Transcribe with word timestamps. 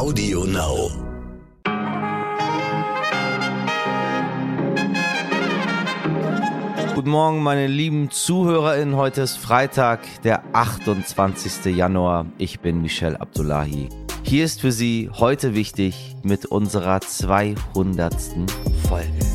Audio 0.00 0.46
Now. 0.46 0.90
Guten 6.94 7.10
Morgen, 7.10 7.42
meine 7.42 7.66
lieben 7.66 8.10
ZuhörerInnen. 8.10 8.96
Heute 8.96 9.20
ist 9.20 9.36
Freitag, 9.36 10.00
der 10.22 10.42
28. 10.54 11.76
Januar. 11.76 12.24
Ich 12.38 12.60
bin 12.60 12.80
Michel 12.80 13.14
Abdullahi. 13.18 13.90
Hier 14.22 14.46
ist 14.46 14.62
für 14.62 14.72
Sie 14.72 15.10
heute 15.12 15.54
wichtig 15.54 16.16
mit 16.22 16.46
unserer 16.46 17.02
200. 17.02 18.14
Folge. 18.88 19.29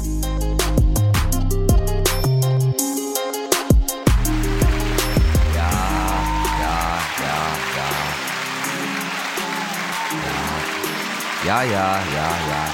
Ja, 11.45 11.61
ja, 11.61 11.69
ja, 11.69 11.71
ja, 11.71 11.99
ja. 12.11 12.65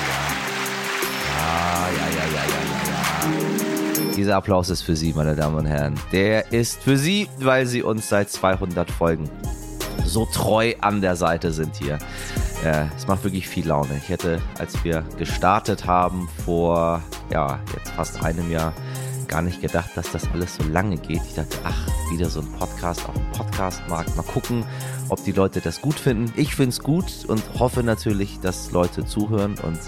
Ja, 1.27 1.89
ja, 1.89 2.07
ja, 2.07 2.25
ja, 2.25 2.43
ja, 2.47 2.61
ja, 2.87 4.05
ja. 4.07 4.15
Dieser 4.15 4.37
Applaus 4.37 4.69
ist 4.69 4.81
für 4.81 4.95
Sie, 4.95 5.11
meine 5.11 5.35
Damen 5.35 5.57
und 5.57 5.65
Herren. 5.65 5.99
Der 6.13 6.53
ist 6.53 6.81
für 6.81 6.97
Sie, 6.97 7.27
weil 7.39 7.65
Sie 7.65 7.83
uns 7.83 8.07
seit 8.07 8.29
200 8.29 8.89
Folgen 8.89 9.29
so 10.05 10.25
treu 10.25 10.73
an 10.79 11.01
der 11.01 11.17
Seite 11.17 11.51
sind 11.51 11.75
hier. 11.75 11.99
Äh, 12.63 12.85
es 12.95 13.07
macht 13.07 13.25
wirklich 13.25 13.45
viel 13.49 13.67
Laune. 13.67 13.99
Ich 14.01 14.07
hätte, 14.07 14.41
als 14.57 14.81
wir 14.85 15.03
gestartet 15.17 15.85
haben, 15.85 16.29
vor 16.45 17.01
ja, 17.29 17.59
jetzt 17.75 17.89
fast 17.91 18.23
einem 18.23 18.49
Jahr, 18.49 18.71
gar 19.31 19.41
nicht 19.41 19.61
gedacht, 19.61 19.91
dass 19.95 20.11
das 20.11 20.29
alles 20.33 20.55
so 20.55 20.63
lange 20.63 20.97
geht. 20.97 21.21
Ich 21.25 21.35
dachte, 21.35 21.57
ach, 21.63 21.87
wieder 22.11 22.29
so 22.29 22.41
ein 22.41 22.51
Podcast 22.51 23.07
auf 23.07 23.15
dem 23.15 23.31
Podcastmarkt. 23.31 24.15
Mal 24.17 24.23
gucken, 24.23 24.65
ob 25.07 25.23
die 25.23 25.31
Leute 25.31 25.61
das 25.61 25.81
gut 25.81 25.97
finden. 25.97 26.33
Ich 26.35 26.53
finde 26.55 26.71
es 26.71 26.81
gut 26.81 27.25
und 27.27 27.41
hoffe 27.57 27.81
natürlich, 27.81 28.41
dass 28.41 28.71
Leute 28.71 29.05
zuhören 29.05 29.57
und 29.63 29.79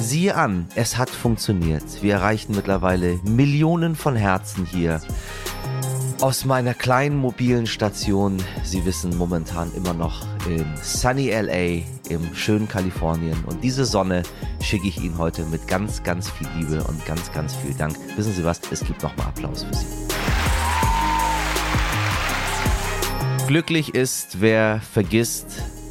Siehe 0.00 0.34
an, 0.34 0.66
es 0.74 0.96
hat 0.96 1.10
funktioniert. 1.10 2.02
Wir 2.02 2.14
erreichen 2.14 2.54
mittlerweile 2.56 3.20
Millionen 3.24 3.94
von 3.94 4.16
Herzen 4.16 4.64
hier. 4.64 5.00
Aus 6.22 6.44
meiner 6.44 6.72
kleinen 6.72 7.16
mobilen 7.16 7.66
Station, 7.66 8.36
Sie 8.62 8.84
wissen 8.84 9.18
momentan 9.18 9.74
immer 9.74 9.92
noch 9.92 10.24
in 10.46 10.64
Sunny 10.80 11.32
LA, 11.32 11.82
im 12.10 12.32
schönen 12.32 12.68
Kalifornien. 12.68 13.36
Und 13.44 13.64
diese 13.64 13.84
Sonne 13.84 14.22
schicke 14.60 14.86
ich 14.86 15.02
Ihnen 15.02 15.18
heute 15.18 15.44
mit 15.46 15.66
ganz, 15.66 16.04
ganz 16.04 16.30
viel 16.30 16.46
Liebe 16.56 16.84
und 16.84 17.04
ganz, 17.06 17.32
ganz 17.32 17.56
viel 17.56 17.74
Dank. 17.74 17.96
Wissen 18.14 18.32
Sie 18.32 18.44
was? 18.44 18.60
Es 18.70 18.84
gibt 18.84 19.02
nochmal 19.02 19.26
Applaus 19.26 19.64
für 19.64 19.74
Sie. 19.74 19.86
Glücklich 23.48 23.96
ist, 23.96 24.40
wer 24.40 24.80
vergisst, 24.80 25.46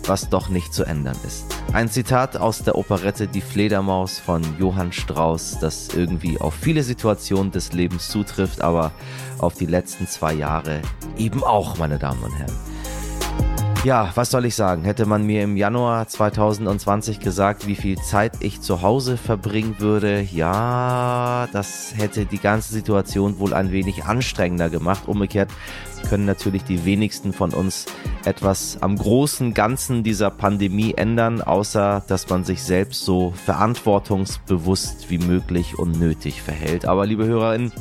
was 0.06 0.30
doch 0.30 0.48
nicht 0.48 0.74
zu 0.74 0.86
ändern 0.86 1.18
ist. 1.28 1.51
Ein 1.74 1.88
Zitat 1.90 2.36
aus 2.36 2.64
der 2.64 2.76
Operette 2.76 3.28
Die 3.28 3.42
Fledermaus 3.42 4.20
von 4.20 4.42
Johann 4.60 4.92
Strauss, 4.92 5.58
das 5.60 5.88
irgendwie 5.96 6.40
auf 6.40 6.54
viele 6.54 6.84
Situationen 6.84 7.52
des 7.52 7.72
Lebens 7.72 8.10
zutrifft, 8.10 8.62
aber 8.62 8.92
auf 9.38 9.54
die 9.54 9.66
letzten 9.66 10.06
zwei 10.08 10.34
Jahre 10.34 10.82
eben 11.18 11.44
auch, 11.44 11.78
meine 11.78 11.98
Damen 11.98 12.22
und 12.24 12.34
Herren. 12.38 12.58
Ja, 13.84 14.12
was 14.14 14.30
soll 14.30 14.46
ich 14.46 14.54
sagen? 14.54 14.84
Hätte 14.84 15.08
man 15.08 15.26
mir 15.26 15.42
im 15.42 15.58
Januar 15.58 16.08
2020 16.08 17.20
gesagt, 17.20 17.66
wie 17.66 17.76
viel 17.76 17.98
Zeit 17.98 18.34
ich 18.40 18.62
zu 18.62 18.84
Hause 18.84 19.18
verbringen 19.18 19.78
würde, 19.80 20.22
ja, 20.22 21.48
das 21.52 21.94
hätte 21.98 22.28
die 22.28 22.38
ganze 22.38 22.74
Situation 22.74 23.40
wohl 23.40 23.56
ein 23.56 23.72
wenig 23.72 24.04
anstrengender 24.04 24.70
gemacht. 24.70 25.08
Umgekehrt 25.08 25.50
können 26.02 26.26
natürlich 26.26 26.64
die 26.64 26.86
wenigsten 26.86 27.34
von 27.34 27.54
uns 27.54 27.86
etwas 28.26 28.78
am 28.82 28.98
großen 28.98 29.54
Ganzen 29.54 30.04
dieser 30.04 30.30
Pandemie 30.30 30.94
ändern, 30.96 31.42
außer 31.42 32.04
dass 32.08 32.30
man 32.30 32.44
sich 32.44 32.64
selbst 32.64 33.06
so 33.06 33.32
verantwortungsbewusst 33.46 35.10
wie 35.10 35.18
möglich 35.18 35.78
und 35.80 36.00
nötig 36.00 36.42
verhält. 36.42 36.86
Aber 36.86 37.06
liebe 37.06 37.26
Hörerinnen, 37.26 37.72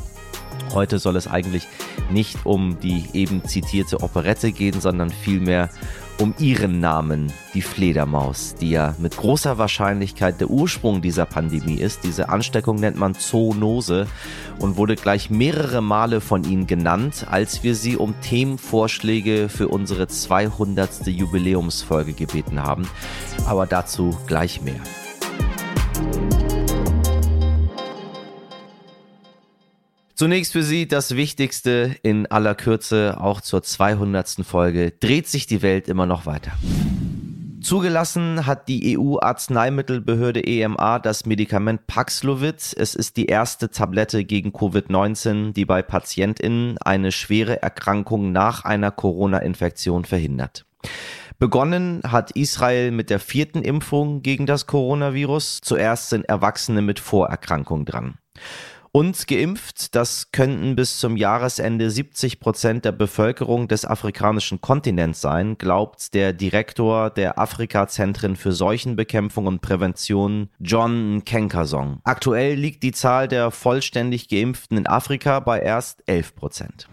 Heute 0.73 0.99
soll 0.99 1.15
es 1.15 1.27
eigentlich 1.27 1.67
nicht 2.09 2.45
um 2.45 2.79
die 2.79 3.05
eben 3.13 3.43
zitierte 3.45 4.01
Operette 4.01 4.51
gehen, 4.51 4.79
sondern 4.79 5.09
vielmehr 5.09 5.69
um 6.21 6.35
ihren 6.37 6.79
Namen, 6.79 7.33
die 7.53 7.63
Fledermaus, 7.63 8.53
die 8.61 8.69
ja 8.69 8.95
mit 8.99 9.17
großer 9.17 9.57
Wahrscheinlichkeit 9.57 10.39
der 10.39 10.49
Ursprung 10.49 11.01
dieser 11.01 11.25
Pandemie 11.25 11.75
ist. 11.75 12.03
Diese 12.03 12.29
Ansteckung 12.29 12.75
nennt 12.75 12.97
man 12.97 13.15
Zoonose 13.15 14.05
und 14.59 14.77
wurde 14.77 14.95
gleich 14.95 15.31
mehrere 15.31 15.81
Male 15.81 16.21
von 16.21 16.43
ihnen 16.43 16.67
genannt, 16.67 17.25
als 17.29 17.63
wir 17.63 17.73
sie 17.73 17.97
um 17.97 18.13
Themenvorschläge 18.21 19.49
für 19.49 19.67
unsere 19.67 20.07
200. 20.07 21.07
Jubiläumsfolge 21.07 22.13
gebeten 22.13 22.61
haben. 22.61 22.87
Aber 23.47 23.65
dazu 23.65 24.15
gleich 24.27 24.61
mehr. 24.61 24.81
Zunächst 30.21 30.51
für 30.51 30.61
Sie 30.61 30.87
das 30.87 31.15
Wichtigste 31.15 31.95
in 32.03 32.27
aller 32.27 32.53
Kürze, 32.53 33.17
auch 33.19 33.41
zur 33.41 33.63
200. 33.63 34.45
Folge. 34.45 34.91
Dreht 34.91 35.27
sich 35.27 35.47
die 35.47 35.63
Welt 35.63 35.87
immer 35.87 36.05
noch 36.05 36.27
weiter? 36.27 36.51
Zugelassen 37.59 38.45
hat 38.45 38.67
die 38.67 38.99
EU-Arzneimittelbehörde 38.99 40.45
EMA 40.45 40.99
das 40.99 41.25
Medikament 41.25 41.87
Paxlovid. 41.87 42.75
Es 42.77 42.93
ist 42.93 43.17
die 43.17 43.25
erste 43.25 43.71
Tablette 43.71 44.23
gegen 44.23 44.51
Covid-19, 44.51 45.53
die 45.53 45.65
bei 45.65 45.81
PatientInnen 45.81 46.77
eine 46.77 47.11
schwere 47.11 47.63
Erkrankung 47.63 48.31
nach 48.31 48.63
einer 48.63 48.91
Corona-Infektion 48.91 50.05
verhindert. 50.05 50.67
Begonnen 51.39 52.01
hat 52.05 52.29
Israel 52.33 52.91
mit 52.91 53.09
der 53.09 53.19
vierten 53.19 53.63
Impfung 53.63 54.21
gegen 54.21 54.45
das 54.45 54.67
Coronavirus. 54.67 55.61
Zuerst 55.63 56.11
sind 56.11 56.29
Erwachsene 56.29 56.83
mit 56.83 56.99
Vorerkrankung 56.99 57.85
dran. 57.85 58.19
Und 58.93 59.25
geimpft, 59.25 59.95
das 59.95 60.33
könnten 60.33 60.75
bis 60.75 60.99
zum 60.99 61.15
Jahresende 61.15 61.89
70 61.89 62.41
Prozent 62.41 62.83
der 62.83 62.91
Bevölkerung 62.91 63.69
des 63.69 63.85
afrikanischen 63.85 64.59
Kontinents 64.59 65.21
sein, 65.21 65.57
glaubt 65.57 66.13
der 66.13 66.33
Direktor 66.33 67.09
der 67.09 67.39
Afrika-Zentren 67.39 68.35
für 68.35 68.51
Seuchenbekämpfung 68.51 69.47
und 69.47 69.61
Prävention, 69.61 70.49
John 70.59 71.23
Kenkasong. 71.23 72.01
Aktuell 72.03 72.55
liegt 72.55 72.83
die 72.83 72.91
Zahl 72.91 73.29
der 73.29 73.51
vollständig 73.51 74.27
Geimpften 74.27 74.75
in 74.75 74.87
Afrika 74.87 75.39
bei 75.39 75.61
erst 75.61 76.03
11 76.07 76.35
Prozent. 76.35 76.89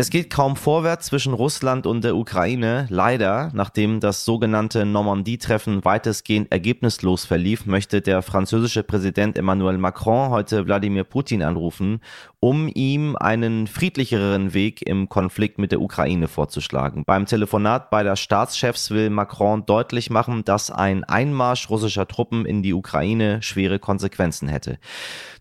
Es 0.00 0.08
geht 0.08 0.30
kaum 0.30 0.56
vorwärts 0.56 1.08
zwischen 1.08 1.34
Russland 1.34 1.86
und 1.86 2.04
der 2.04 2.16
Ukraine. 2.16 2.86
Leider, 2.88 3.50
nachdem 3.52 4.00
das 4.00 4.24
sogenannte 4.24 4.86
Normandie-Treffen 4.86 5.84
weitestgehend 5.84 6.50
ergebnislos 6.50 7.26
verlief, 7.26 7.66
möchte 7.66 8.00
der 8.00 8.22
französische 8.22 8.82
Präsident 8.82 9.36
Emmanuel 9.36 9.76
Macron 9.76 10.30
heute 10.30 10.64
Wladimir 10.64 11.04
Putin 11.04 11.42
anrufen, 11.42 12.00
um 12.40 12.70
ihm 12.74 13.14
einen 13.16 13.66
friedlicheren 13.66 14.54
Weg 14.54 14.80
im 14.80 15.10
Konflikt 15.10 15.58
mit 15.58 15.70
der 15.70 15.82
Ukraine 15.82 16.28
vorzuschlagen. 16.28 17.04
Beim 17.04 17.26
Telefonat 17.26 17.90
beider 17.90 18.16
Staatschefs 18.16 18.90
will 18.90 19.10
Macron 19.10 19.66
deutlich 19.66 20.08
machen, 20.08 20.46
dass 20.46 20.70
ein 20.70 21.04
Einmarsch 21.04 21.68
russischer 21.68 22.08
Truppen 22.08 22.46
in 22.46 22.62
die 22.62 22.72
Ukraine 22.72 23.42
schwere 23.42 23.78
Konsequenzen 23.78 24.48
hätte. 24.48 24.78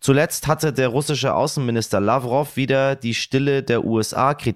Zuletzt 0.02 0.48
hatte 0.48 0.74
der 0.74 0.90
russische 0.90 1.34
Außenminister 1.34 2.02
Lavrov 2.02 2.58
wieder 2.58 2.98
die 2.98 3.14
Stille 3.14 3.64
der 3.64 3.86
USA 3.86 4.34
kritisiert, 4.34 4.49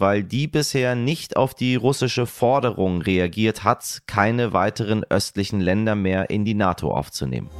weil 0.00 0.22
die 0.22 0.46
bisher 0.46 0.94
nicht 0.94 1.36
auf 1.36 1.54
die 1.54 1.76
russische 1.76 2.26
Forderung 2.26 3.02
reagiert 3.02 3.64
hat, 3.64 4.02
keine 4.06 4.52
weiteren 4.52 5.04
östlichen 5.04 5.60
Länder 5.60 5.94
mehr 5.94 6.30
in 6.30 6.44
die 6.44 6.54
NATO 6.54 6.90
aufzunehmen. 6.90 7.50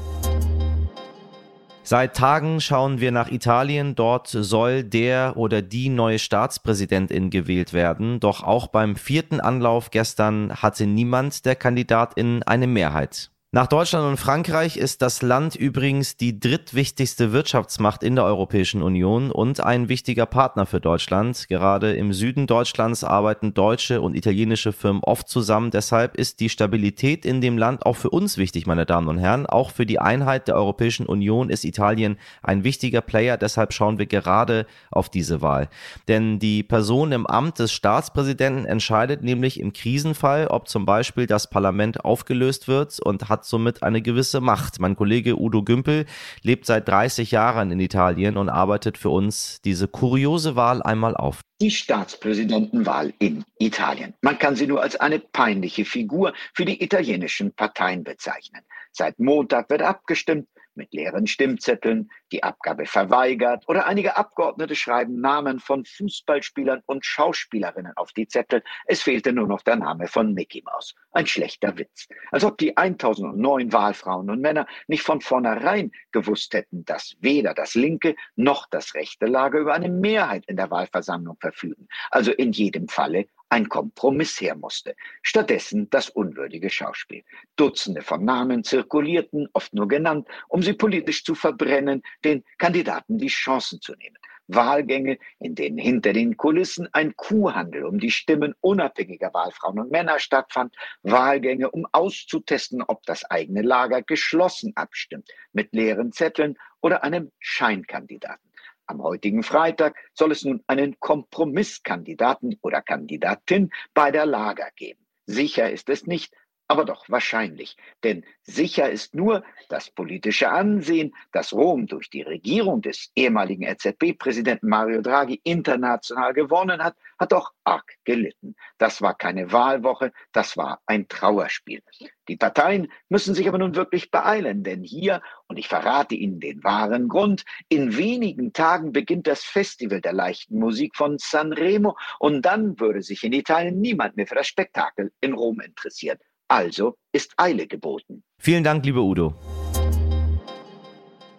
Seit 1.88 2.16
Tagen 2.16 2.60
schauen 2.60 3.00
wir 3.00 3.12
nach 3.12 3.30
Italien. 3.30 3.94
Dort 3.94 4.26
soll 4.26 4.82
der 4.82 5.34
oder 5.36 5.62
die 5.62 5.88
neue 5.88 6.18
Staatspräsidentin 6.18 7.30
gewählt 7.30 7.72
werden. 7.72 8.18
Doch 8.18 8.42
auch 8.42 8.66
beim 8.66 8.96
vierten 8.96 9.40
Anlauf 9.40 9.92
gestern 9.92 10.52
hatte 10.52 10.84
niemand 10.84 11.44
der 11.44 11.54
Kandidatin 11.54 12.42
eine 12.42 12.66
Mehrheit. 12.66 13.30
Nach 13.56 13.66
Deutschland 13.66 14.06
und 14.06 14.18
Frankreich 14.18 14.76
ist 14.76 15.00
das 15.00 15.22
Land 15.22 15.54
übrigens 15.54 16.18
die 16.18 16.38
drittwichtigste 16.38 17.32
Wirtschaftsmacht 17.32 18.02
in 18.02 18.14
der 18.14 18.26
Europäischen 18.26 18.82
Union 18.82 19.30
und 19.30 19.60
ein 19.60 19.88
wichtiger 19.88 20.26
Partner 20.26 20.66
für 20.66 20.78
Deutschland. 20.78 21.48
Gerade 21.48 21.94
im 21.94 22.12
Süden 22.12 22.46
Deutschlands 22.46 23.02
arbeiten 23.02 23.54
deutsche 23.54 24.02
und 24.02 24.14
italienische 24.14 24.74
Firmen 24.74 25.02
oft 25.02 25.30
zusammen. 25.30 25.70
Deshalb 25.70 26.16
ist 26.16 26.40
die 26.40 26.50
Stabilität 26.50 27.24
in 27.24 27.40
dem 27.40 27.56
Land 27.56 27.86
auch 27.86 27.96
für 27.96 28.10
uns 28.10 28.36
wichtig, 28.36 28.66
meine 28.66 28.84
Damen 28.84 29.08
und 29.08 29.16
Herren. 29.16 29.46
Auch 29.46 29.70
für 29.70 29.86
die 29.86 30.00
Einheit 30.00 30.48
der 30.48 30.56
Europäischen 30.56 31.06
Union 31.06 31.48
ist 31.48 31.64
Italien 31.64 32.18
ein 32.42 32.62
wichtiger 32.62 33.00
Player. 33.00 33.38
Deshalb 33.38 33.72
schauen 33.72 33.98
wir 33.98 34.04
gerade 34.04 34.66
auf 34.90 35.08
diese 35.08 35.40
Wahl. 35.40 35.70
Denn 36.08 36.38
die 36.38 36.62
Person 36.62 37.10
im 37.10 37.26
Amt 37.26 37.58
des 37.58 37.72
Staatspräsidenten 37.72 38.66
entscheidet 38.66 39.22
nämlich 39.22 39.58
im 39.58 39.72
Krisenfall, 39.72 40.46
ob 40.48 40.68
zum 40.68 40.84
Beispiel 40.84 41.26
das 41.26 41.48
Parlament 41.48 42.04
aufgelöst 42.04 42.68
wird 42.68 43.00
und 43.00 43.30
hat 43.30 43.45
somit 43.48 43.82
eine 43.82 44.02
gewisse 44.02 44.40
Macht. 44.40 44.80
Mein 44.80 44.96
Kollege 44.96 45.38
Udo 45.38 45.62
Gümpel 45.62 46.06
lebt 46.42 46.66
seit 46.66 46.88
30 46.88 47.30
Jahren 47.30 47.70
in 47.70 47.80
Italien 47.80 48.36
und 48.36 48.48
arbeitet 48.48 48.98
für 48.98 49.10
uns 49.10 49.60
diese 49.64 49.88
kuriose 49.88 50.56
Wahl 50.56 50.82
einmal 50.82 51.16
auf. 51.16 51.40
Die 51.60 51.70
Staatspräsidentenwahl 51.70 53.14
in 53.18 53.44
Italien. 53.58 54.14
Man 54.20 54.38
kann 54.38 54.56
sie 54.56 54.66
nur 54.66 54.82
als 54.82 54.96
eine 54.96 55.18
peinliche 55.18 55.84
Figur 55.84 56.34
für 56.54 56.64
die 56.64 56.82
italienischen 56.82 57.52
Parteien 57.52 58.04
bezeichnen. 58.04 58.62
Seit 58.92 59.18
Montag 59.18 59.70
wird 59.70 59.82
abgestimmt 59.82 60.48
mit 60.76 60.92
leeren 60.92 61.26
Stimmzetteln, 61.26 62.10
die 62.32 62.42
Abgabe 62.42 62.86
verweigert 62.86 63.64
oder 63.68 63.86
einige 63.86 64.16
Abgeordnete 64.16 64.74
schreiben 64.74 65.20
Namen 65.20 65.60
von 65.60 65.84
Fußballspielern 65.84 66.82
und 66.86 67.04
Schauspielerinnen 67.04 67.96
auf 67.96 68.12
die 68.12 68.28
Zettel. 68.28 68.62
Es 68.86 69.02
fehlte 69.02 69.32
nur 69.32 69.46
noch 69.46 69.62
der 69.62 69.76
Name 69.76 70.06
von 70.06 70.34
Mickey 70.34 70.62
Mouse. 70.64 70.94
Ein 71.12 71.26
schlechter 71.26 71.76
Witz. 71.78 72.08
Als 72.30 72.44
ob 72.44 72.58
die 72.58 72.76
1009 72.76 73.72
Wahlfrauen 73.72 74.30
und 74.30 74.40
Männer 74.40 74.66
nicht 74.86 75.02
von 75.02 75.20
vornherein 75.20 75.92
gewusst 76.12 76.54
hätten, 76.54 76.84
dass 76.84 77.16
weder 77.20 77.54
das 77.54 77.74
linke 77.74 78.14
noch 78.34 78.66
das 78.70 78.94
rechte 78.94 79.26
Lager 79.26 79.58
über 79.58 79.74
eine 79.74 79.88
Mehrheit 79.88 80.44
in 80.46 80.56
der 80.56 80.70
Wahlversammlung 80.70 81.36
verfügen. 81.40 81.88
Also 82.10 82.32
in 82.32 82.52
jedem 82.52 82.88
Falle 82.88 83.26
ein 83.48 83.68
Kompromiss 83.68 84.40
her 84.40 84.56
musste. 84.56 84.96
Stattdessen 85.22 85.88
das 85.90 86.10
unwürdige 86.10 86.70
Schauspiel. 86.70 87.24
Dutzende 87.56 88.02
von 88.02 88.24
Namen 88.24 88.64
zirkulierten, 88.64 89.48
oft 89.52 89.72
nur 89.74 89.88
genannt, 89.88 90.28
um 90.48 90.62
sie 90.62 90.72
politisch 90.72 91.24
zu 91.24 91.34
verbrennen, 91.34 92.02
den 92.24 92.44
Kandidaten 92.58 93.18
die 93.18 93.28
Chancen 93.28 93.80
zu 93.80 93.94
nehmen. 93.94 94.16
Wahlgänge, 94.48 95.18
in 95.40 95.54
denen 95.54 95.78
hinter 95.78 96.12
den 96.12 96.36
Kulissen 96.36 96.88
ein 96.92 97.16
Kuhhandel 97.16 97.84
um 97.84 97.98
die 97.98 98.10
Stimmen 98.10 98.54
unabhängiger 98.60 99.34
Wahlfrauen 99.34 99.80
und 99.80 99.90
Männer 99.90 100.18
stattfand, 100.20 100.74
Wahlgänge, 101.02 101.70
um 101.70 101.86
auszutesten, 101.90 102.82
ob 102.82 103.02
das 103.06 103.24
eigene 103.24 103.62
Lager 103.62 104.02
geschlossen 104.02 104.72
abstimmt, 104.76 105.28
mit 105.52 105.72
leeren 105.72 106.12
Zetteln 106.12 106.56
oder 106.80 107.02
einem 107.02 107.32
Scheinkandidaten. 107.40 108.45
Am 108.86 109.02
heutigen 109.02 109.42
Freitag 109.42 109.96
soll 110.14 110.32
es 110.32 110.44
nun 110.44 110.62
einen 110.66 110.98
Kompromisskandidaten 111.00 112.58
oder 112.62 112.82
Kandidatin 112.82 113.70
bei 113.94 114.10
der 114.10 114.26
Lager 114.26 114.70
geben. 114.76 115.04
Sicher 115.26 115.70
ist 115.70 115.88
es 115.88 116.06
nicht, 116.06 116.32
aber 116.68 116.84
doch 116.84 117.08
wahrscheinlich. 117.08 117.76
Denn 118.02 118.24
sicher 118.42 118.90
ist 118.90 119.14
nur, 119.14 119.44
das 119.68 119.90
politische 119.90 120.50
Ansehen, 120.50 121.14
das 121.32 121.52
Rom 121.52 121.86
durch 121.86 122.10
die 122.10 122.22
Regierung 122.22 122.82
des 122.82 123.10
ehemaligen 123.14 123.62
EZB-Präsidenten 123.62 124.68
Mario 124.68 125.00
Draghi 125.00 125.40
international 125.44 126.32
gewonnen 126.34 126.82
hat, 126.82 126.96
hat 127.18 127.32
auch 127.32 127.52
arg 127.64 127.94
gelitten. 128.04 128.56
Das 128.78 129.00
war 129.00 129.14
keine 129.14 129.52
Wahlwoche, 129.52 130.12
das 130.32 130.56
war 130.56 130.80
ein 130.86 131.08
Trauerspiel. 131.08 131.82
Die 132.28 132.36
Parteien 132.36 132.90
müssen 133.08 133.34
sich 133.34 133.48
aber 133.48 133.58
nun 133.58 133.76
wirklich 133.76 134.10
beeilen, 134.10 134.64
denn 134.64 134.82
hier, 134.82 135.22
und 135.46 135.58
ich 135.58 135.68
verrate 135.68 136.14
Ihnen 136.14 136.40
den 136.40 136.64
wahren 136.64 137.08
Grund, 137.08 137.44
in 137.68 137.96
wenigen 137.96 138.52
Tagen 138.52 138.92
beginnt 138.92 139.26
das 139.26 139.44
Festival 139.44 140.00
der 140.00 140.12
leichten 140.12 140.58
Musik 140.58 140.96
von 140.96 141.18
Sanremo 141.18 141.96
und 142.18 142.42
dann 142.42 142.78
würde 142.80 143.02
sich 143.02 143.22
in 143.22 143.32
Italien 143.32 143.80
niemand 143.80 144.16
mehr 144.16 144.26
für 144.26 144.34
das 144.34 144.48
Spektakel 144.48 145.12
in 145.20 145.32
Rom 145.32 145.60
interessieren. 145.60 146.18
Also 146.48 146.96
ist 147.12 147.32
Eile 147.36 147.66
geboten. 147.66 148.22
Vielen 148.38 148.64
Dank, 148.64 148.84
lieber 148.84 149.02
Udo. 149.02 149.34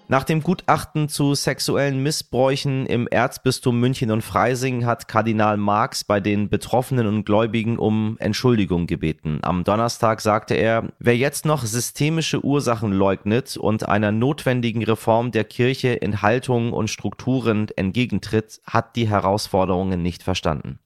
Nach 0.09 0.23
dem 0.23 0.41
Gutachten 0.41 1.09
zu 1.09 1.35
sexuellen 1.35 2.01
Missbräuchen 2.01 2.85
im 2.85 3.09
Erzbistum 3.09 3.77
München 3.77 4.09
und 4.09 4.21
Freising 4.21 4.85
hat 4.85 5.09
Kardinal 5.09 5.57
Marx 5.57 6.05
bei 6.05 6.21
den 6.21 6.47
Betroffenen 6.47 7.07
und 7.07 7.25
Gläubigen 7.25 7.77
um 7.77 8.15
Entschuldigung 8.19 8.87
gebeten. 8.87 9.39
Am 9.41 9.65
Donnerstag 9.65 10.21
sagte 10.21 10.53
er, 10.53 10.93
wer 10.99 11.17
jetzt 11.17 11.45
noch 11.45 11.65
systemische 11.65 12.45
Ursachen 12.45 12.93
leugnet 12.93 13.57
und 13.57 13.89
einer 13.89 14.13
notwendigen 14.13 14.81
Reform 14.81 15.31
der 15.31 15.43
Kirche 15.43 15.89
in 15.89 16.21
Haltung 16.21 16.71
und 16.71 16.89
Strukturen 16.89 17.67
entgegentritt, 17.75 18.61
hat 18.65 18.95
die 18.95 19.09
Herausforderungen 19.09 20.01
nicht 20.01 20.23
verstanden. 20.23 20.79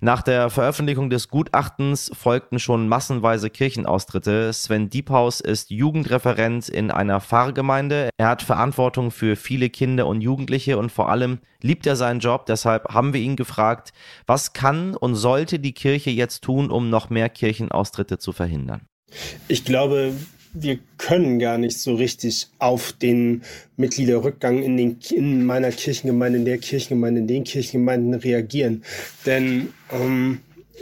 Nach 0.00 0.22
der 0.22 0.50
Veröffentlichung 0.50 1.10
des 1.10 1.28
Gutachtens 1.28 2.12
folgten 2.14 2.60
schon 2.60 2.88
massenweise 2.88 3.50
Kirchenaustritte. 3.50 4.52
Sven 4.52 4.88
Diephaus 4.88 5.40
ist 5.40 5.70
Jugendreferent 5.70 6.68
in 6.68 6.92
einer 6.92 7.20
Pfarrgemeinde. 7.20 8.10
Er 8.18 8.28
hat 8.28 8.42
Verantwortung 8.52 9.10
für 9.10 9.34
viele 9.34 9.70
Kinder 9.70 10.06
und 10.06 10.20
Jugendliche 10.20 10.76
und 10.76 10.92
vor 10.92 11.08
allem 11.08 11.38
liebt 11.62 11.86
er 11.86 11.96
seinen 11.96 12.20
Job. 12.20 12.44
Deshalb 12.44 12.92
haben 12.92 13.14
wir 13.14 13.20
ihn 13.22 13.34
gefragt, 13.34 13.94
was 14.26 14.52
kann 14.52 14.94
und 14.94 15.14
sollte 15.14 15.58
die 15.58 15.72
Kirche 15.72 16.10
jetzt 16.10 16.44
tun, 16.44 16.70
um 16.70 16.90
noch 16.90 17.08
mehr 17.08 17.30
Kirchenaustritte 17.30 18.18
zu 18.18 18.32
verhindern? 18.32 18.82
Ich 19.48 19.64
glaube, 19.64 20.12
wir 20.52 20.78
können 20.98 21.38
gar 21.38 21.56
nicht 21.56 21.78
so 21.78 21.94
richtig 21.94 22.48
auf 22.58 22.92
den 22.92 23.40
Mitgliederrückgang 23.78 24.62
in, 24.62 24.76
den, 24.76 24.98
in 25.10 25.46
meiner 25.46 25.70
Kirchengemeinde, 25.70 26.40
in 26.40 26.44
der 26.44 26.58
Kirchengemeinde, 26.58 27.22
in 27.22 27.26
den 27.28 27.44
Kirchengemeinden 27.44 28.12
reagieren. 28.12 28.84
Denn 29.24 29.72
ähm, 29.90 30.40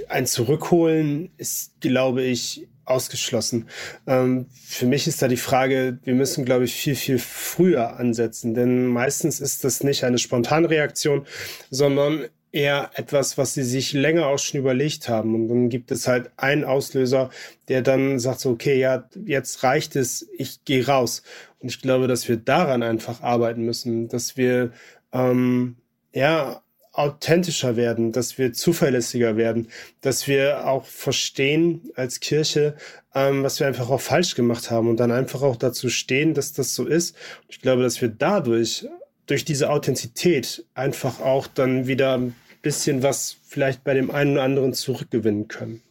ein 0.09 0.27
Zurückholen 0.27 1.31
ist, 1.37 1.81
glaube 1.81 2.25
ich, 2.25 2.67
ausgeschlossen. 2.91 3.69
Ähm, 4.07 4.47
für 4.53 4.87
mich 4.87 5.07
ist 5.07 5.23
da 5.23 5.29
die 5.29 5.37
Frage, 5.37 5.99
wir 6.05 6.15
müssen, 6.15 6.45
glaube 6.45 6.65
ich, 6.65 6.75
viel, 6.75 6.97
viel 6.97 7.19
früher 7.19 7.99
ansetzen, 7.99 8.55
denn 8.55 8.87
meistens 8.87 9.41
ist 9.41 9.65
das 9.65 9.83
nicht 9.83 10.05
eine 10.05 10.19
Spontanreaktion, 10.19 11.27
sondern 11.71 12.27
eher 12.53 12.91
etwas, 12.95 13.39
was 13.39 13.55
sie 13.55 13.63
sich 13.63 13.93
länger 13.93 14.27
auch 14.27 14.39
schon 14.39 14.61
überlegt 14.61 15.09
haben. 15.09 15.35
Und 15.35 15.49
dann 15.49 15.69
gibt 15.69 15.91
es 15.93 16.09
halt 16.09 16.31
einen 16.37 16.65
Auslöser, 16.65 17.31
der 17.69 17.83
dann 17.83 18.19
sagt 18.19 18.41
so, 18.41 18.51
okay, 18.51 18.79
ja, 18.79 19.09
jetzt 19.25 19.63
reicht 19.63 19.97
es, 19.97 20.29
ich 20.37 20.65
gehe 20.65 20.87
raus. 20.87 21.23
Und 21.61 21.69
ich 21.71 21.81
glaube, 21.81 22.09
dass 22.09 22.29
wir 22.29 22.37
daran 22.37 22.83
einfach 22.83 23.23
arbeiten 23.23 23.65
müssen, 23.65 24.09
dass 24.09 24.37
wir 24.37 24.73
ähm, 25.13 25.77
ja 26.13 26.63
authentischer 27.01 27.77
werden, 27.77 28.13
dass 28.13 28.39
wir 28.39 28.53
zuverlässiger 28.53 29.37
werden, 29.37 29.69
dass 30.01 30.29
wir 30.29 30.67
auch 30.67 30.85
verstehen 30.85 31.91
als 31.97 32.21
Kirche, 32.21 32.77
ähm, 33.15 33.43
was 33.43 33.59
wir 33.59 33.67
einfach 33.67 33.91
auch 33.91 34.01
falsch 34.01 34.35
gemacht 34.35 34.71
haben 34.71 34.89
und 34.89 34.99
dann 34.99 35.11
einfach 35.11 35.43
auch 35.43 35.57
dazu 35.57 35.89
stehen, 35.89 36.35
dass 36.35 36.53
das 36.53 36.75
so 36.75 36.87
ist. 36.87 37.17
Ich 37.49 37.61
glaube, 37.61 37.83
dass 37.83 38.01
wir 38.01 38.09
dadurch, 38.09 38.87
durch 39.27 39.45
diese 39.45 39.71
Authentizität 39.71 40.65
einfach 40.75 41.21
auch 41.21 41.47
dann 41.47 41.87
wieder 41.87 42.19
ein 42.19 42.35
bisschen 42.63 43.03
was 43.03 43.37
vielleicht 43.47 43.85
bei 43.85 43.95
dem 43.95 44.11
einen 44.11 44.33
oder 44.33 44.43
anderen 44.43 44.75
zurückgewinnen 44.75 45.49
können. 45.49 45.83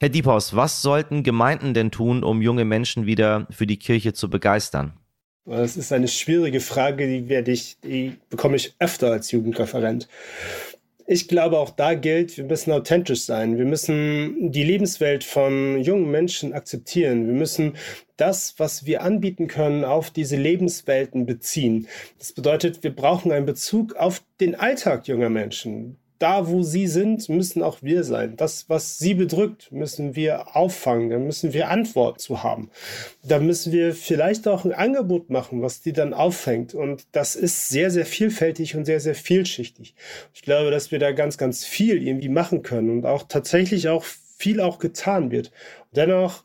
Herr 0.00 0.10
Diephaus, 0.10 0.54
was 0.54 0.82
sollten 0.82 1.22
Gemeinden 1.22 1.72
denn 1.72 1.90
tun, 1.90 2.22
um 2.22 2.42
junge 2.42 2.64
Menschen 2.64 3.06
wieder 3.06 3.46
für 3.50 3.66
die 3.66 3.78
Kirche 3.78 4.12
zu 4.12 4.28
begeistern? 4.28 4.92
Das 5.46 5.76
ist 5.76 5.92
eine 5.92 6.08
schwierige 6.08 6.60
Frage, 6.60 7.06
die 7.06 7.28
werde 7.28 7.52
ich, 7.52 7.78
die 7.80 8.14
bekomme 8.30 8.56
ich 8.56 8.74
öfter 8.80 9.12
als 9.12 9.30
Jugendreferent. 9.30 10.08
Ich 11.06 11.28
glaube, 11.28 11.60
auch 11.60 11.70
da 11.70 11.94
gilt, 11.94 12.36
wir 12.36 12.44
müssen 12.44 12.72
authentisch 12.72 13.22
sein. 13.22 13.56
Wir 13.56 13.64
müssen 13.64 14.50
die 14.50 14.64
Lebenswelt 14.64 15.22
von 15.22 15.80
jungen 15.80 16.10
Menschen 16.10 16.52
akzeptieren. 16.52 17.28
Wir 17.28 17.34
müssen 17.34 17.76
das, 18.16 18.54
was 18.58 18.86
wir 18.86 19.02
anbieten 19.02 19.46
können, 19.46 19.84
auf 19.84 20.10
diese 20.10 20.34
Lebenswelten 20.34 21.26
beziehen. 21.26 21.86
Das 22.18 22.32
bedeutet, 22.32 22.82
wir 22.82 22.94
brauchen 22.94 23.30
einen 23.30 23.46
Bezug 23.46 23.94
auf 23.94 24.24
den 24.40 24.56
Alltag 24.56 25.06
junger 25.06 25.30
Menschen 25.30 25.96
da, 26.18 26.48
wo 26.48 26.62
sie 26.62 26.86
sind, 26.86 27.28
müssen 27.28 27.62
auch 27.62 27.78
wir 27.82 28.04
sein. 28.04 28.36
Das, 28.36 28.68
was 28.68 28.98
sie 28.98 29.14
bedrückt, 29.14 29.70
müssen 29.72 30.16
wir 30.16 30.56
auffangen. 30.56 31.10
Da 31.10 31.18
müssen 31.18 31.52
wir 31.52 31.68
Antworten 31.70 32.18
zu 32.18 32.42
haben. 32.42 32.70
Da 33.22 33.38
müssen 33.38 33.72
wir 33.72 33.94
vielleicht 33.94 34.48
auch 34.48 34.64
ein 34.64 34.72
Angebot 34.72 35.30
machen, 35.30 35.62
was 35.62 35.80
die 35.80 35.92
dann 35.92 36.14
auffängt. 36.14 36.74
Und 36.74 37.06
das 37.12 37.36
ist 37.36 37.68
sehr, 37.68 37.90
sehr 37.90 38.06
vielfältig 38.06 38.76
und 38.76 38.84
sehr, 38.84 39.00
sehr 39.00 39.14
vielschichtig. 39.14 39.94
Ich 40.34 40.42
glaube, 40.42 40.70
dass 40.70 40.90
wir 40.90 40.98
da 40.98 41.12
ganz, 41.12 41.38
ganz 41.38 41.64
viel 41.64 42.06
irgendwie 42.06 42.28
machen 42.28 42.62
können 42.62 42.90
und 42.90 43.06
auch 43.06 43.24
tatsächlich 43.28 43.88
auch 43.88 44.04
viel 44.04 44.60
auch 44.60 44.78
getan 44.78 45.30
wird. 45.30 45.50
Dennoch 45.92 46.44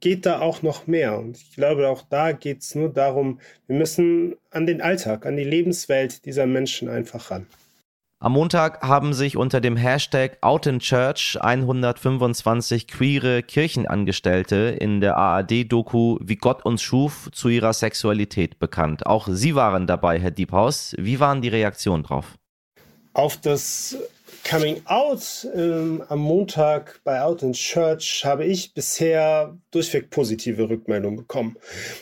geht 0.00 0.26
da 0.26 0.40
auch 0.40 0.62
noch 0.62 0.86
mehr. 0.86 1.18
Und 1.18 1.36
ich 1.36 1.54
glaube, 1.54 1.88
auch 1.88 2.02
da 2.02 2.32
geht 2.32 2.62
es 2.62 2.74
nur 2.74 2.92
darum, 2.92 3.40
wir 3.66 3.76
müssen 3.76 4.36
an 4.50 4.66
den 4.66 4.80
Alltag, 4.80 5.26
an 5.26 5.36
die 5.36 5.44
Lebenswelt 5.44 6.24
dieser 6.24 6.46
Menschen 6.46 6.88
einfach 6.88 7.30
ran. 7.30 7.46
Am 8.18 8.32
Montag 8.32 8.82
haben 8.82 9.12
sich 9.12 9.36
unter 9.36 9.60
dem 9.60 9.76
Hashtag 9.76 10.38
Out 10.40 10.64
in 10.64 10.78
Church 10.78 11.36
125 11.38 12.88
queere 12.88 13.42
Kirchenangestellte 13.42 14.56
in 14.80 15.02
der 15.02 15.18
ARD-Doku 15.18 16.16
Wie 16.22 16.36
Gott 16.36 16.64
uns 16.64 16.80
schuf 16.80 17.28
zu 17.32 17.50
ihrer 17.50 17.74
Sexualität 17.74 18.58
bekannt. 18.58 19.04
Auch 19.04 19.28
Sie 19.30 19.54
waren 19.54 19.86
dabei, 19.86 20.18
Herr 20.18 20.30
Diephaus. 20.30 20.94
Wie 20.98 21.20
waren 21.20 21.42
die 21.42 21.48
Reaktionen 21.48 22.04
drauf? 22.04 22.38
Auf 23.12 23.36
das 23.36 23.98
Coming 24.48 24.80
Out 24.84 25.48
ähm, 25.56 26.04
am 26.08 26.20
Montag 26.20 27.00
bei 27.02 27.20
Out 27.20 27.42
in 27.42 27.52
Church 27.52 28.24
habe 28.24 28.44
ich 28.44 28.74
bisher 28.74 29.58
durchweg 29.72 30.10
positive 30.10 30.68
Rückmeldungen 30.68 31.16
bekommen. 31.16 31.56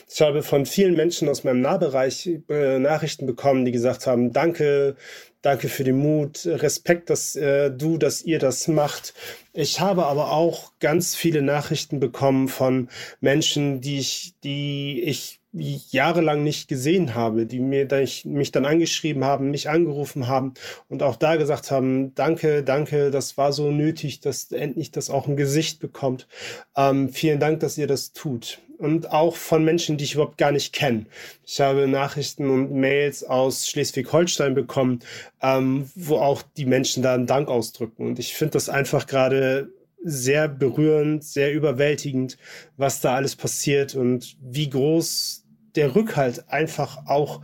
Ich 0.07 0.21
habe 0.21 0.43
von 0.43 0.67
vielen 0.67 0.95
Menschen 0.95 1.27
aus 1.27 1.43
meinem 1.43 1.61
Nahbereich 1.61 2.29
äh, 2.49 2.77
Nachrichten 2.77 3.25
bekommen, 3.25 3.65
die 3.65 3.71
gesagt 3.71 4.05
haben, 4.05 4.31
danke, 4.31 4.95
danke 5.41 5.69
für 5.69 5.83
den 5.83 5.97
Mut, 5.97 6.45
Respekt, 6.45 7.09
dass 7.09 7.35
äh, 7.35 7.71
du, 7.71 7.97
dass 7.97 8.21
ihr 8.21 8.37
das 8.37 8.67
macht. 8.67 9.15
Ich 9.53 9.79
habe 9.79 10.05
aber 10.05 10.31
auch 10.31 10.73
ganz 10.79 11.15
viele 11.15 11.41
Nachrichten 11.41 11.99
bekommen 11.99 12.47
von 12.47 12.89
Menschen, 13.21 13.81
die 13.81 13.97
ich, 13.97 14.35
die 14.43 15.01
ich 15.01 15.39
jahrelang 15.57 16.43
nicht 16.43 16.67
gesehen 16.67 17.15
habe, 17.15 17.45
die 17.45 17.59
mir 17.59 17.87
da 17.87 17.99
ich, 17.99 18.25
mich 18.25 18.51
dann 18.51 18.65
angeschrieben 18.65 19.23
haben, 19.23 19.51
mich 19.51 19.69
angerufen 19.69 20.27
haben 20.27 20.53
und 20.89 21.01
auch 21.03 21.15
da 21.15 21.35
gesagt 21.35 21.71
haben, 21.71 22.13
danke, 22.15 22.63
danke, 22.63 23.11
das 23.11 23.37
war 23.37 23.53
so 23.53 23.71
nötig, 23.71 24.19
dass 24.19 24.51
endlich 24.51 24.91
das 24.91 25.09
auch 25.09 25.27
ein 25.27 25.37
Gesicht 25.37 25.79
bekommt. 25.79 26.27
Ähm, 26.75 27.09
vielen 27.09 27.39
Dank, 27.39 27.59
dass 27.61 27.77
ihr 27.77 27.87
das 27.87 28.13
tut. 28.13 28.59
Und 28.77 29.11
auch 29.11 29.37
von 29.37 29.63
Menschen, 29.63 29.95
die 29.95 30.03
ich 30.03 30.15
überhaupt 30.15 30.37
gar 30.37 30.51
nicht 30.51 30.73
kenne. 30.73 31.05
Ich 31.45 31.61
habe 31.61 31.87
Nachrichten 31.87 32.49
und 32.49 32.73
Mails 32.73 33.23
aus 33.23 33.69
Schleswig-Holstein 33.69 34.53
bekommen, 34.53 34.99
ähm, 35.41 35.89
wo 35.95 36.17
auch 36.17 36.41
die 36.57 36.65
Menschen 36.65 37.01
da 37.01 37.13
einen 37.13 37.25
Dank 37.25 37.47
ausdrücken. 37.47 38.05
Und 38.05 38.19
ich 38.19 38.35
finde 38.35 38.53
das 38.53 38.67
einfach 38.67 39.07
gerade 39.07 39.69
sehr 40.03 40.47
berührend, 40.47 41.23
sehr 41.23 41.51
überwältigend, 41.51 42.37
was 42.77 43.01
da 43.01 43.15
alles 43.15 43.35
passiert 43.35 43.95
und 43.95 44.37
wie 44.39 44.69
groß 44.69 45.44
der 45.75 45.95
Rückhalt 45.95 46.49
einfach 46.49 47.07
auch 47.07 47.41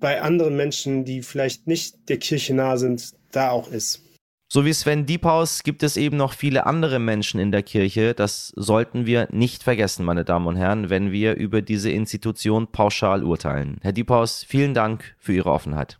bei 0.00 0.20
anderen 0.20 0.56
Menschen, 0.56 1.04
die 1.04 1.22
vielleicht 1.22 1.66
nicht 1.66 2.08
der 2.08 2.18
Kirche 2.18 2.54
nah 2.54 2.76
sind, 2.76 3.12
da 3.30 3.50
auch 3.50 3.68
ist. 3.68 4.02
So 4.48 4.66
wie 4.66 4.72
Sven 4.74 5.06
Diephaus 5.06 5.62
gibt 5.62 5.82
es 5.82 5.96
eben 5.96 6.18
noch 6.18 6.34
viele 6.34 6.66
andere 6.66 6.98
Menschen 6.98 7.40
in 7.40 7.52
der 7.52 7.62
Kirche. 7.62 8.12
Das 8.12 8.52
sollten 8.54 9.06
wir 9.06 9.26
nicht 9.30 9.62
vergessen, 9.62 10.04
meine 10.04 10.26
Damen 10.26 10.46
und 10.46 10.56
Herren, 10.56 10.90
wenn 10.90 11.10
wir 11.10 11.36
über 11.36 11.62
diese 11.62 11.90
Institution 11.90 12.70
pauschal 12.70 13.24
urteilen. 13.24 13.78
Herr 13.80 13.92
Diephaus, 13.92 14.44
vielen 14.44 14.74
Dank 14.74 15.16
für 15.18 15.32
Ihre 15.32 15.50
Offenheit. 15.50 15.98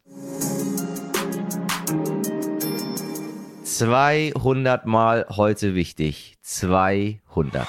200 3.64 4.84
Mal 4.84 5.24
heute 5.30 5.74
wichtig. 5.74 6.34
200. 6.42 7.66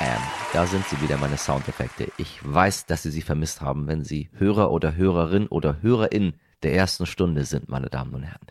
Ähm. 0.00 0.38
Da 0.54 0.66
sind 0.66 0.86
sie 0.88 1.00
wieder, 1.02 1.18
meine 1.18 1.36
Soundeffekte. 1.36 2.10
Ich 2.16 2.40
weiß, 2.42 2.86
dass 2.86 3.02
Sie 3.02 3.10
sie 3.10 3.20
vermisst 3.20 3.60
haben, 3.60 3.86
wenn 3.86 4.02
Sie 4.02 4.30
Hörer 4.38 4.70
oder 4.70 4.96
Hörerin 4.96 5.46
oder 5.46 5.82
Hörerin 5.82 6.32
der 6.62 6.74
ersten 6.74 7.04
Stunde 7.04 7.44
sind, 7.44 7.68
meine 7.68 7.90
Damen 7.90 8.14
und 8.14 8.22
Herren. 8.22 8.46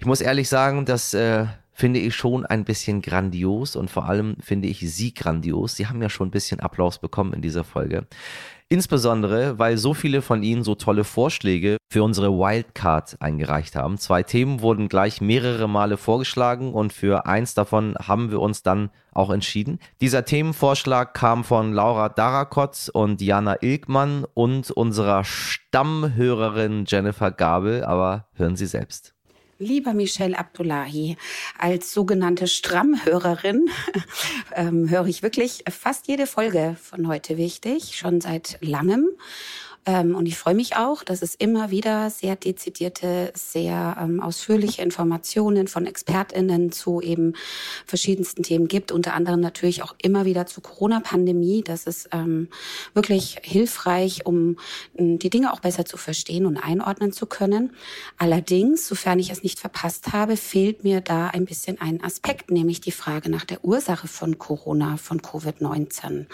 Ich 0.00 0.04
muss 0.04 0.20
ehrlich 0.20 0.48
sagen, 0.48 0.84
das 0.84 1.14
äh, 1.14 1.46
finde 1.72 2.00
ich 2.00 2.14
schon 2.14 2.46
ein 2.46 2.64
bisschen 2.64 3.02
grandios 3.02 3.76
und 3.76 3.90
vor 3.90 4.06
allem 4.06 4.36
finde 4.40 4.68
ich 4.68 4.80
Sie 4.80 5.14
grandios. 5.14 5.76
Sie 5.76 5.86
haben 5.86 6.02
ja 6.02 6.10
schon 6.10 6.28
ein 6.28 6.32
bisschen 6.32 6.60
Applaus 6.60 6.98
bekommen 6.98 7.32
in 7.32 7.42
dieser 7.42 7.64
Folge. 7.64 8.06
Insbesondere, 8.68 9.58
weil 9.58 9.76
so 9.76 9.92
viele 9.92 10.22
von 10.22 10.42
Ihnen 10.42 10.64
so 10.64 10.74
tolle 10.74 11.04
Vorschläge 11.04 11.76
für 11.90 12.02
unsere 12.02 12.30
Wildcard 12.30 13.16
eingereicht 13.20 13.76
haben. 13.76 13.98
Zwei 13.98 14.22
Themen 14.22 14.62
wurden 14.62 14.88
gleich 14.88 15.20
mehrere 15.20 15.68
Male 15.68 15.98
vorgeschlagen 15.98 16.72
und 16.72 16.90
für 16.90 17.26
eins 17.26 17.52
davon 17.52 17.96
haben 18.00 18.30
wir 18.30 18.40
uns 18.40 18.62
dann 18.62 18.88
auch 19.12 19.28
entschieden. 19.28 19.78
Dieser 20.00 20.24
Themenvorschlag 20.24 21.12
kam 21.12 21.44
von 21.44 21.74
Laura 21.74 22.08
Darakotz 22.08 22.88
und 22.88 23.20
Jana 23.20 23.56
Ilkmann 23.60 24.24
und 24.32 24.70
unserer 24.70 25.22
Stammhörerin 25.24 26.84
Jennifer 26.88 27.30
Gabel, 27.30 27.84
aber 27.84 28.28
hören 28.36 28.56
Sie 28.56 28.64
selbst. 28.64 29.14
Lieber 29.62 29.94
Michelle 29.94 30.36
Abdullahi, 30.36 31.16
als 31.56 31.92
sogenannte 31.92 32.48
Strammhörerin 32.48 33.70
ähm, 34.56 34.90
höre 34.90 35.06
ich 35.06 35.22
wirklich 35.22 35.62
fast 35.70 36.08
jede 36.08 36.26
Folge 36.26 36.76
von 36.82 37.06
heute 37.06 37.36
wichtig, 37.36 37.96
schon 37.96 38.20
seit 38.20 38.58
langem. 38.60 39.06
Ähm, 39.84 40.14
und 40.14 40.26
ich 40.26 40.36
freue 40.36 40.54
mich 40.54 40.76
auch, 40.76 41.02
dass 41.02 41.22
es 41.22 41.34
immer 41.34 41.72
wieder 41.72 42.08
sehr 42.08 42.36
dezidierte, 42.36 43.32
sehr 43.34 43.96
ähm, 44.00 44.20
ausführliche 44.20 44.80
Informationen 44.82 45.66
von 45.66 45.86
ExpertInnen 45.86 46.70
zu 46.70 47.00
eben 47.00 47.34
verschiedensten 47.84 48.44
Themen 48.44 48.68
gibt. 48.68 48.92
Unter 48.92 49.14
anderem 49.14 49.40
natürlich 49.40 49.82
auch 49.82 49.94
immer 50.00 50.24
wieder 50.24 50.46
zur 50.46 50.62
Corona-Pandemie. 50.62 51.62
Das 51.64 51.88
ist 51.88 52.10
ähm, 52.12 52.48
wirklich 52.94 53.38
hilfreich, 53.42 54.24
um 54.24 54.56
die 54.94 55.30
Dinge 55.30 55.52
auch 55.52 55.60
besser 55.60 55.84
zu 55.84 55.96
verstehen 55.96 56.46
und 56.46 56.58
einordnen 56.58 57.12
zu 57.12 57.26
können. 57.26 57.72
Allerdings, 58.18 58.86
sofern 58.86 59.18
ich 59.18 59.30
es 59.30 59.42
nicht 59.42 59.58
verpasst 59.58 60.12
habe, 60.12 60.36
fehlt 60.36 60.84
mir 60.84 61.00
da 61.00 61.28
ein 61.28 61.44
bisschen 61.44 61.80
ein 61.80 62.04
Aspekt, 62.04 62.52
nämlich 62.52 62.80
die 62.80 62.92
Frage 62.92 63.30
nach 63.30 63.44
der 63.44 63.64
Ursache 63.64 64.06
von 64.06 64.38
Corona, 64.38 64.96
von 64.96 65.20
Covid-19. 65.20 66.26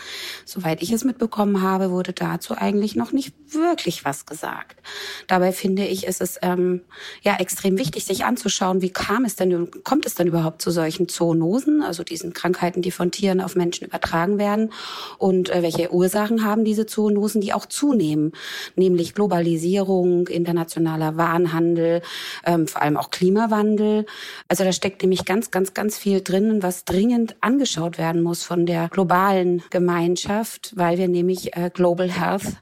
Soweit 0.45 0.83
ich 0.83 0.93
es 0.93 1.05
mitbekommen 1.05 1.63
habe, 1.63 1.91
wurde 1.91 2.13
dazu 2.13 2.55
eigentlich 2.55 2.95
noch 2.95 3.13
nicht 3.13 3.38
wirklich 3.53 4.05
was 4.05 4.27
gesagt. 4.27 4.81
Dabei 5.27 5.53
finde 5.53 5.85
ich, 5.85 6.07
ist 6.07 6.21
es 6.21 6.39
ähm, 6.43 6.83
ja 7.23 7.37
extrem 7.39 7.79
wichtig, 7.79 8.05
sich 8.05 8.25
anzuschauen, 8.25 8.83
wie 8.83 8.91
kam 8.91 9.25
es 9.25 9.37
denn, 9.37 9.71
kommt 9.85 10.07
es 10.07 10.15
denn 10.15 10.27
überhaupt 10.27 10.63
zu 10.63 10.71
solchen 10.71 11.09
Zoonosen, 11.09 11.83
also 11.83 12.03
diesen 12.03 12.33
Krankheiten, 12.33 12.83
die 12.83 12.91
von 12.91 13.11
Tieren 13.11 13.41
auf 13.41 13.57
Menschen 13.57 13.87
übertragen 13.87 14.39
werden 14.39 14.73
und 15.19 15.51
äh, 15.51 15.63
welche 15.63 15.93
Ursachen 15.93 16.45
haben 16.45 16.65
diese 16.65 16.87
Zoonosen, 16.87 17.41
die 17.41 17.53
auch 17.53 17.67
zunehmen, 17.67 18.33
nämlich 18.77 19.15
Globalisierung, 19.15 20.29
internationaler 20.29 21.17
Warenhandel, 21.17 22.03
ähm, 22.45 22.67
vor 22.67 22.83
allem 22.83 22.97
auch 22.97 23.11
Klimawandel. 23.11 24.07
Also 24.49 24.65
da 24.65 24.73
steckt 24.73 25.03
nämlich 25.03 25.25
ganz, 25.25 25.51
ganz, 25.51 25.75
ganz 25.75 25.99
viel 25.99 26.21
drin, 26.21 26.63
was 26.63 26.85
dringend 26.85 27.37
angeschaut 27.41 27.99
werden 27.99 28.23
muss 28.23 28.43
von 28.43 28.67
der 28.67 28.89
globalen 28.89 29.63
Gemeinschaft, 29.71 30.73
weil 30.77 30.99
wir 30.99 31.09
nämlich 31.09 31.57
äh, 31.57 31.71
Global 31.73 32.11
Health 32.11 32.59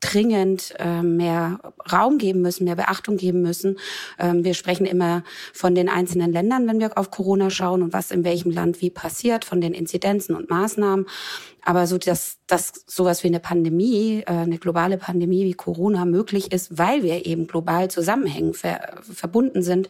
dringend 0.00 0.74
äh, 0.78 1.02
mehr 1.02 1.58
Raum 1.90 2.18
geben 2.18 2.42
müssen, 2.42 2.64
mehr 2.64 2.76
Beachtung 2.76 3.16
geben 3.16 3.42
müssen. 3.42 3.78
Ähm, 4.18 4.44
wir 4.44 4.54
sprechen 4.54 4.86
immer 4.86 5.22
von 5.52 5.74
den 5.74 5.88
einzelnen 5.88 6.32
Ländern, 6.32 6.66
wenn 6.68 6.80
wir 6.80 6.96
auf 6.98 7.10
Corona 7.10 7.50
schauen 7.50 7.82
und 7.82 7.92
was 7.92 8.10
in 8.10 8.24
welchem 8.24 8.50
Land 8.50 8.80
wie 8.80 8.90
passiert, 8.90 9.44
von 9.44 9.60
den 9.60 9.74
Inzidenzen 9.74 10.34
und 10.34 10.50
Maßnahmen. 10.50 11.06
Aber 11.62 11.88
so, 11.88 11.98
dass, 11.98 12.38
dass 12.46 12.84
sowas 12.86 13.24
wie 13.24 13.28
eine 13.28 13.40
Pandemie, 13.40 14.22
äh, 14.26 14.30
eine 14.30 14.58
globale 14.58 14.98
Pandemie 14.98 15.44
wie 15.44 15.54
Corona 15.54 16.04
möglich 16.04 16.52
ist, 16.52 16.78
weil 16.78 17.02
wir 17.02 17.26
eben 17.26 17.46
global 17.46 17.90
zusammenhängen, 17.90 18.54
ver, 18.54 19.00
verbunden 19.02 19.62
sind 19.62 19.88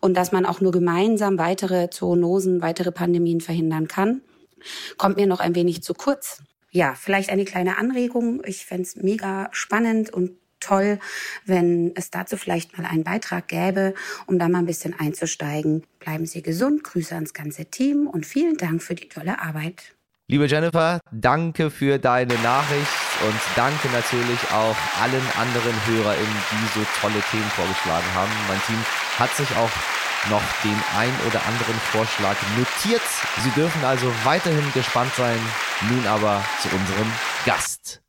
und 0.00 0.16
dass 0.16 0.30
man 0.32 0.46
auch 0.46 0.60
nur 0.60 0.72
gemeinsam 0.72 1.38
weitere 1.38 1.90
Zoonosen, 1.90 2.62
weitere 2.62 2.92
Pandemien 2.92 3.40
verhindern 3.40 3.88
kann, 3.88 4.22
kommt 4.98 5.16
mir 5.16 5.26
noch 5.26 5.40
ein 5.40 5.54
wenig 5.54 5.82
zu 5.82 5.94
kurz 5.94 6.42
ja, 6.76 6.94
vielleicht 6.94 7.30
eine 7.30 7.46
kleine 7.46 7.78
Anregung. 7.78 8.42
Ich 8.44 8.66
fände 8.66 8.82
es 8.82 8.96
mega 8.96 9.48
spannend 9.52 10.10
und 10.10 10.32
toll, 10.60 10.98
wenn 11.46 11.92
es 11.96 12.10
dazu 12.10 12.36
vielleicht 12.36 12.76
mal 12.76 12.86
einen 12.86 13.02
Beitrag 13.02 13.48
gäbe, 13.48 13.94
um 14.26 14.38
da 14.38 14.48
mal 14.48 14.58
ein 14.58 14.66
bisschen 14.66 14.94
einzusteigen. 14.98 15.84
Bleiben 16.00 16.26
Sie 16.26 16.42
gesund, 16.42 16.84
Grüße 16.84 17.14
ans 17.14 17.32
ganze 17.32 17.66
Team 17.66 18.06
und 18.06 18.26
vielen 18.26 18.58
Dank 18.58 18.82
für 18.82 18.94
die 18.94 19.08
tolle 19.08 19.40
Arbeit. 19.40 19.94
Liebe 20.28 20.46
Jennifer, 20.46 21.00
danke 21.12 21.70
für 21.70 21.98
deine 21.98 22.34
Nachricht 22.34 22.92
und 23.24 23.40
danke 23.54 23.88
natürlich 23.88 24.40
auch 24.52 24.76
allen 25.00 25.26
anderen 25.38 25.86
HörerInnen, 25.86 26.36
die 26.50 26.78
so 26.78 26.84
tolle 27.00 27.22
Themen 27.30 27.50
vorgeschlagen 27.54 28.12
haben. 28.14 28.32
Mein 28.48 28.60
Team 28.66 28.84
hat 29.18 29.34
sich 29.34 29.48
auch 29.56 29.70
noch 30.30 30.42
den 30.62 30.76
ein 30.96 31.12
oder 31.26 31.44
anderen 31.46 31.74
Vorschlag 31.74 32.36
notiert. 32.56 33.02
Sie 33.42 33.50
dürfen 33.50 33.84
also 33.84 34.12
weiterhin 34.24 34.72
gespannt 34.72 35.12
sein. 35.14 35.38
Nun 35.88 36.06
aber 36.06 36.44
zu 36.60 36.68
unserem 36.68 37.10
Gast. 37.44 38.02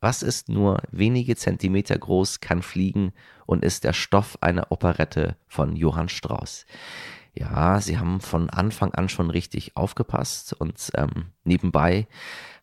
Was 0.00 0.22
ist 0.22 0.48
nur 0.48 0.82
wenige 0.90 1.36
Zentimeter 1.36 1.98
groß, 1.98 2.40
kann 2.40 2.62
fliegen 2.62 3.12
und 3.44 3.64
ist 3.64 3.84
der 3.84 3.92
Stoff 3.92 4.38
einer 4.40 4.72
Operette 4.72 5.36
von 5.46 5.76
Johann 5.76 6.08
Strauss? 6.08 6.64
Ja, 7.34 7.80
sie 7.80 7.98
haben 7.98 8.20
von 8.20 8.50
Anfang 8.50 8.92
an 8.94 9.08
schon 9.08 9.30
richtig 9.30 9.76
aufgepasst 9.76 10.54
und 10.54 10.90
ähm, 10.94 11.26
nebenbei 11.44 12.08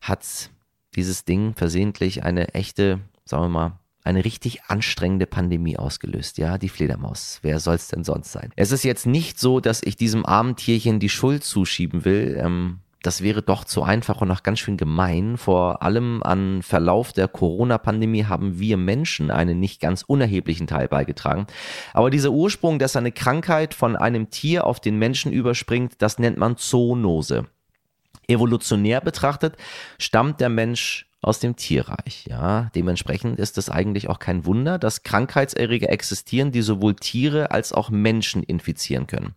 hat 0.00 0.50
dieses 0.94 1.24
Ding 1.24 1.54
versehentlich 1.54 2.24
eine 2.24 2.54
echte, 2.54 3.00
sagen 3.24 3.44
wir 3.44 3.48
mal, 3.48 3.78
eine 4.08 4.24
richtig 4.24 4.64
anstrengende 4.64 5.26
Pandemie 5.26 5.76
ausgelöst, 5.76 6.38
ja, 6.38 6.56
die 6.58 6.70
Fledermaus. 6.70 7.38
Wer 7.42 7.60
soll's 7.60 7.88
denn 7.88 8.04
sonst 8.04 8.32
sein? 8.32 8.50
Es 8.56 8.72
ist 8.72 8.82
jetzt 8.82 9.06
nicht 9.06 9.38
so, 9.38 9.60
dass 9.60 9.82
ich 9.82 9.96
diesem 9.96 10.24
armen 10.24 10.56
Tierchen 10.56 10.98
die 10.98 11.10
Schuld 11.10 11.44
zuschieben 11.44 12.04
will. 12.06 12.38
Ähm, 12.42 12.80
das 13.02 13.22
wäre 13.22 13.42
doch 13.42 13.64
zu 13.64 13.82
einfach 13.82 14.20
und 14.22 14.30
auch 14.30 14.42
ganz 14.42 14.58
schön 14.58 14.76
gemein. 14.76 15.36
Vor 15.36 15.82
allem 15.82 16.22
an 16.22 16.62
Verlauf 16.62 17.12
der 17.12 17.28
Corona-Pandemie 17.28 18.24
haben 18.24 18.58
wir 18.58 18.76
Menschen 18.76 19.30
einen 19.30 19.60
nicht 19.60 19.80
ganz 19.80 20.02
unerheblichen 20.02 20.66
Teil 20.66 20.88
beigetragen. 20.88 21.46
Aber 21.92 22.10
dieser 22.10 22.30
Ursprung, 22.30 22.78
dass 22.78 22.96
eine 22.96 23.12
Krankheit 23.12 23.74
von 23.74 23.94
einem 23.94 24.30
Tier 24.30 24.66
auf 24.66 24.80
den 24.80 24.98
Menschen 24.98 25.32
überspringt, 25.32 25.94
das 25.98 26.18
nennt 26.18 26.38
man 26.38 26.56
Zoonose. 26.56 27.46
Evolutionär 28.26 29.00
betrachtet 29.00 29.56
stammt 29.98 30.40
der 30.40 30.48
Mensch 30.48 31.07
aus 31.20 31.40
dem 31.40 31.56
Tierreich. 31.56 32.26
Ja, 32.28 32.70
dementsprechend 32.76 33.40
ist 33.40 33.58
es 33.58 33.68
eigentlich 33.68 34.08
auch 34.08 34.20
kein 34.20 34.46
Wunder, 34.46 34.78
dass 34.78 35.02
Krankheitserreger 35.02 35.90
existieren, 35.90 36.52
die 36.52 36.62
sowohl 36.62 36.94
Tiere 36.94 37.50
als 37.50 37.72
auch 37.72 37.90
Menschen 37.90 38.44
infizieren 38.44 39.08
können. 39.08 39.34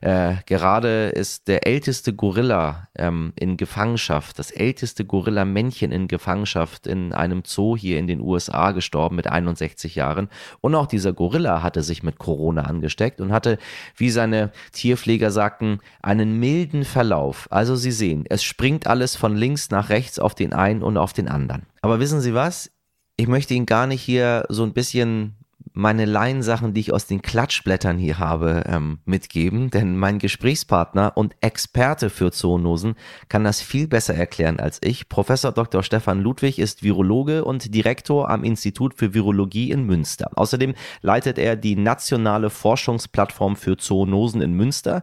Äh, 0.00 0.36
gerade 0.46 1.08
ist 1.08 1.48
der 1.48 1.66
älteste 1.66 2.14
Gorilla 2.14 2.88
ähm, 2.94 3.34
in 3.36 3.58
Gefangenschaft, 3.58 4.38
das 4.38 4.50
älteste 4.50 5.04
Gorilla-Männchen 5.04 5.92
in 5.92 6.08
Gefangenschaft 6.08 6.86
in 6.86 7.12
einem 7.12 7.42
Zoo 7.44 7.76
hier 7.76 7.98
in 7.98 8.06
den 8.06 8.20
USA 8.20 8.72
gestorben 8.72 9.16
mit 9.16 9.26
61 9.26 9.96
Jahren. 9.96 10.30
Und 10.62 10.74
auch 10.74 10.86
dieser 10.86 11.12
Gorilla 11.12 11.62
hatte 11.62 11.82
sich 11.82 12.02
mit 12.02 12.18
Corona 12.18 12.62
angesteckt 12.62 13.20
und 13.20 13.32
hatte, 13.32 13.58
wie 13.96 14.10
seine 14.10 14.50
Tierpfleger 14.72 15.30
sagten, 15.30 15.80
einen 16.00 16.40
milden 16.40 16.84
Verlauf. 16.84 17.48
Also 17.50 17.76
Sie 17.76 17.92
sehen, 17.92 18.24
es 18.30 18.42
springt 18.42 18.86
alles 18.86 19.14
von 19.14 19.36
links 19.36 19.70
nach 19.70 19.90
rechts 19.90 20.18
auf 20.18 20.34
den 20.34 20.54
einen 20.54 20.82
und 20.82 20.96
auf 20.96 21.12
den 21.12 21.17
anderen. 21.26 21.66
Aber 21.82 21.98
wissen 21.98 22.20
Sie 22.20 22.34
was? 22.34 22.70
Ich 23.16 23.26
möchte 23.26 23.54
Ihnen 23.54 23.66
gar 23.66 23.88
nicht 23.88 24.02
hier 24.02 24.44
so 24.48 24.62
ein 24.62 24.72
bisschen 24.74 25.37
meine 25.78 26.06
Laiensachen, 26.06 26.74
die 26.74 26.80
ich 26.80 26.92
aus 26.92 27.06
den 27.06 27.22
Klatschblättern 27.22 27.98
hier 27.98 28.18
habe, 28.18 28.64
ähm, 28.66 28.98
mitgeben, 29.04 29.70
denn 29.70 29.96
mein 29.96 30.18
Gesprächspartner 30.18 31.12
und 31.14 31.36
Experte 31.40 32.10
für 32.10 32.32
Zoonosen 32.32 32.96
kann 33.28 33.44
das 33.44 33.60
viel 33.60 33.86
besser 33.86 34.16
erklären 34.16 34.58
als 34.58 34.80
ich. 34.82 35.08
Professor 35.08 35.52
Dr. 35.52 35.84
Stefan 35.84 36.20
Ludwig 36.20 36.58
ist 36.58 36.82
Virologe 36.82 37.44
und 37.44 37.72
Direktor 37.72 38.28
am 38.28 38.42
Institut 38.42 38.94
für 38.94 39.14
Virologie 39.14 39.70
in 39.70 39.84
Münster. 39.84 40.30
Außerdem 40.34 40.74
leitet 41.00 41.38
er 41.38 41.54
die 41.54 41.76
nationale 41.76 42.50
Forschungsplattform 42.50 43.54
für 43.54 43.76
Zoonosen 43.76 44.42
in 44.42 44.54
Münster. 44.54 45.00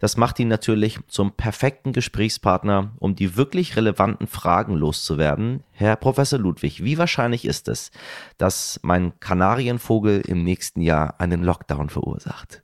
Das 0.00 0.18
macht 0.18 0.38
ihn 0.38 0.48
natürlich 0.48 0.98
zum 1.08 1.32
perfekten 1.32 1.92
Gesprächspartner, 1.94 2.92
um 2.98 3.14
die 3.14 3.38
wirklich 3.38 3.74
relevanten 3.74 4.26
Fragen 4.26 4.74
loszuwerden. 4.74 5.64
Herr 5.80 5.96
Professor 5.96 6.38
Ludwig, 6.38 6.84
wie 6.84 6.98
wahrscheinlich 6.98 7.46
ist 7.46 7.66
es, 7.66 7.90
dass 8.36 8.78
mein 8.82 9.18
Kanarienvogel 9.18 10.20
im 10.20 10.44
nächsten 10.44 10.82
Jahr 10.82 11.18
einen 11.18 11.42
Lockdown 11.42 11.88
verursacht? 11.88 12.62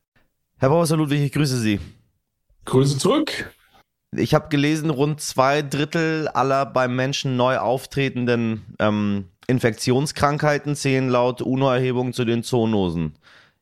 Herr 0.59 0.69
Professor 0.69 0.99
Ludwig, 0.99 1.23
ich 1.23 1.33
grüße 1.33 1.57
Sie. 1.57 1.81
Grüße 2.67 2.99
zurück. 2.99 3.55
Ich 4.15 4.35
habe 4.35 4.51
gelesen, 4.51 4.91
rund 4.91 5.23
zwei 5.23 5.63
Drittel 5.63 6.29
aller 6.29 6.67
beim 6.67 6.95
Menschen 6.95 7.39
neu 7.39 7.57
auftretenden 7.57 8.67
ähm, 8.81 9.29
Infektionskrankheiten 9.47 10.77
zählen 10.77 11.09
laut 11.09 11.41
UNO-Erhebung 11.41 12.13
zu 12.13 12.27
den 12.27 12.43
Zoonosen. 12.43 13.15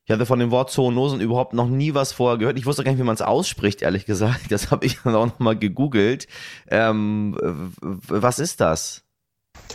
Ich 0.05 0.11
hatte 0.11 0.27
von 0.27 0.41
dem 0.41 0.51
Wort 0.51 0.73
Zoonosen 0.73 1.21
überhaupt 1.21 1.53
noch 1.53 1.69
nie 1.69 1.95
was 1.95 2.13
vorher 2.13 2.39
gehört. 2.39 2.59
Ich 2.59 2.67
wusste 2.67 2.83
gar 2.83 2.91
nicht, 2.91 3.01
wie 3.01 3.05
man 3.05 3.15
es 3.15 3.23
ausspricht, 3.23 3.83
ehrlich 3.83 4.05
gesagt. 4.05 4.51
Das 4.51 4.73
habe 4.73 4.85
ich 4.85 4.99
dann 5.05 5.15
auch 5.15 5.27
nochmal 5.27 5.57
gegoogelt. 5.57 6.27
Ähm, 6.67 7.37
was 7.81 8.41
ist 8.41 8.61
das? 8.61 9.04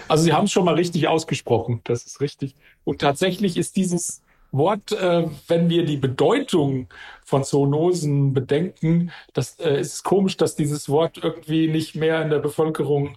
Also 0.07 0.23
Sie 0.23 0.33
haben 0.33 0.45
es 0.45 0.51
schon 0.51 0.65
mal 0.65 0.75
richtig 0.75 1.07
ausgesprochen, 1.07 1.81
das 1.83 2.05
ist 2.05 2.21
richtig. 2.21 2.55
Und 2.83 2.99
tatsächlich 2.99 3.57
ist 3.57 3.75
dieses 3.75 4.21
Wort, 4.51 4.91
äh, 4.91 5.27
wenn 5.47 5.69
wir 5.69 5.85
die 5.85 5.97
Bedeutung 5.97 6.87
von 7.23 7.43
Zoonosen 7.43 8.33
bedenken, 8.33 9.11
das 9.33 9.59
äh, 9.59 9.79
ist 9.79 10.03
komisch, 10.03 10.37
dass 10.37 10.55
dieses 10.55 10.89
Wort 10.89 11.19
irgendwie 11.21 11.67
nicht 11.67 11.95
mehr 11.95 12.21
in 12.21 12.29
der 12.29 12.39
Bevölkerung 12.39 13.15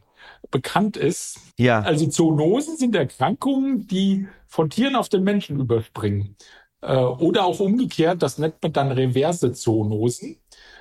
bekannt 0.50 0.96
ist. 0.96 1.38
Ja. 1.58 1.80
Also 1.80 2.06
Zoonosen 2.06 2.76
sind 2.76 2.94
Erkrankungen, 2.94 3.86
die 3.86 4.28
von 4.46 4.68
Tieren 4.70 4.96
auf 4.96 5.08
den 5.08 5.24
Menschen 5.24 5.58
überspringen. 5.58 6.36
Äh, 6.82 6.96
oder 6.96 7.44
auch 7.44 7.60
umgekehrt, 7.60 8.22
das 8.22 8.38
nennt 8.38 8.62
man 8.62 8.72
dann 8.72 8.92
reverse 8.92 9.52
Zoonosen, 9.52 10.36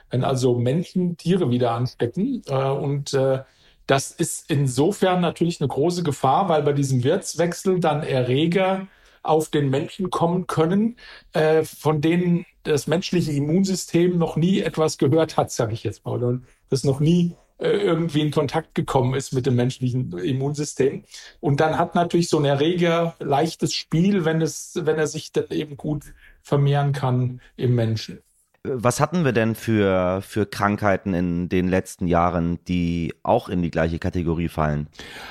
wenn 0.10 0.24
also 0.24 0.56
Menschen 0.56 1.16
Tiere 1.16 1.50
wieder 1.50 1.72
anstecken. 1.72 2.42
Äh, 2.48 2.70
und 2.70 3.14
äh, 3.14 3.44
das 3.92 4.10
ist 4.10 4.50
insofern 4.50 5.20
natürlich 5.20 5.60
eine 5.60 5.68
große 5.68 6.02
Gefahr, 6.02 6.48
weil 6.48 6.64
bei 6.64 6.72
diesem 6.72 7.04
Wirtswechsel 7.04 7.82
dann 7.82 8.04
Erreger 8.04 8.88
auf 9.22 9.50
den 9.50 9.70
Menschen 9.70 10.10
kommen 10.10 10.48
können, 10.48 10.96
äh, 11.34 11.64
von 11.64 12.00
denen 12.00 12.46
das 12.64 12.88
menschliche 12.88 13.34
Immunsystem 13.34 14.18
noch 14.18 14.38
nie 14.38 14.62
etwas 14.62 14.98
gehört 14.98 15.36
hat, 15.36 15.52
sage 15.52 15.74
ich 15.74 15.84
jetzt 15.84 16.06
mal, 16.06 16.24
oder 16.24 16.40
das 16.70 16.86
noch 16.86 17.02
nie 17.02 17.36
äh, 17.58 17.68
irgendwie 17.68 18.22
in 18.22 18.32
Kontakt 18.32 18.76
gekommen 18.76 19.14
ist 19.14 19.34
mit 19.34 19.46
dem 19.46 19.58
menschlichen 19.58 20.18
Immunsystem. 20.18 21.04
Und 21.42 21.60
dann 21.60 21.78
hat 21.78 21.94
natürlich 21.94 22.30
so 22.30 22.40
ein 22.40 22.46
Erreger 22.46 23.16
leichtes 23.20 23.74
Spiel, 23.74 24.24
wenn 24.24 24.42
es, 24.42 24.80
wenn 24.84 25.00
er 25.00 25.08
sich 25.08 25.34
dann 25.34 25.50
eben 25.50 25.76
gut 25.76 26.06
vermehren 26.42 26.94
kann 26.94 27.42
im 27.58 27.76
Menschen. 27.76 28.20
Was 28.64 29.00
hatten 29.00 29.26
wir 29.26 29.32
denn 29.32 29.56
für, 29.56 30.22
für 30.22 30.46
Krankheiten 30.46 31.16
in 31.16 31.50
den 31.50 31.68
letzten 31.68 32.06
Jahren, 32.06 32.60
die 32.66 33.12
auch 33.24 33.50
in 33.50 33.64
die 33.64 33.72
gleiche 33.72 33.98
Kategorie 33.98 34.50
fallen? 34.50 34.88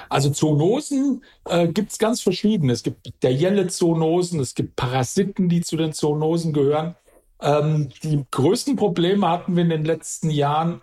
Also 0.09 0.31
Zoonosen 0.31 1.23
äh, 1.49 1.69
gibt 1.69 1.93
es 1.93 1.99
ganz 1.99 2.21
verschiedene. 2.21 2.73
Es 2.73 2.83
gibt 2.83 3.05
bakterielle 3.05 3.69
Zoonosen, 3.69 4.41
es 4.41 4.57
gibt 4.57 4.75
Parasiten, 4.75 5.49
die 5.49 5.61
zu 5.61 5.77
den 5.77 5.93
Zoonosen 5.93 6.53
gehören. 6.53 6.97
Ähm, 7.41 7.91
die 8.03 8.25
größten 8.33 8.75
Probleme 8.75 9.29
hatten 9.29 9.55
wir 9.55 9.63
in 9.63 9.71
den 9.71 9.85
letzten 9.85 10.31
Jahren 10.31 10.83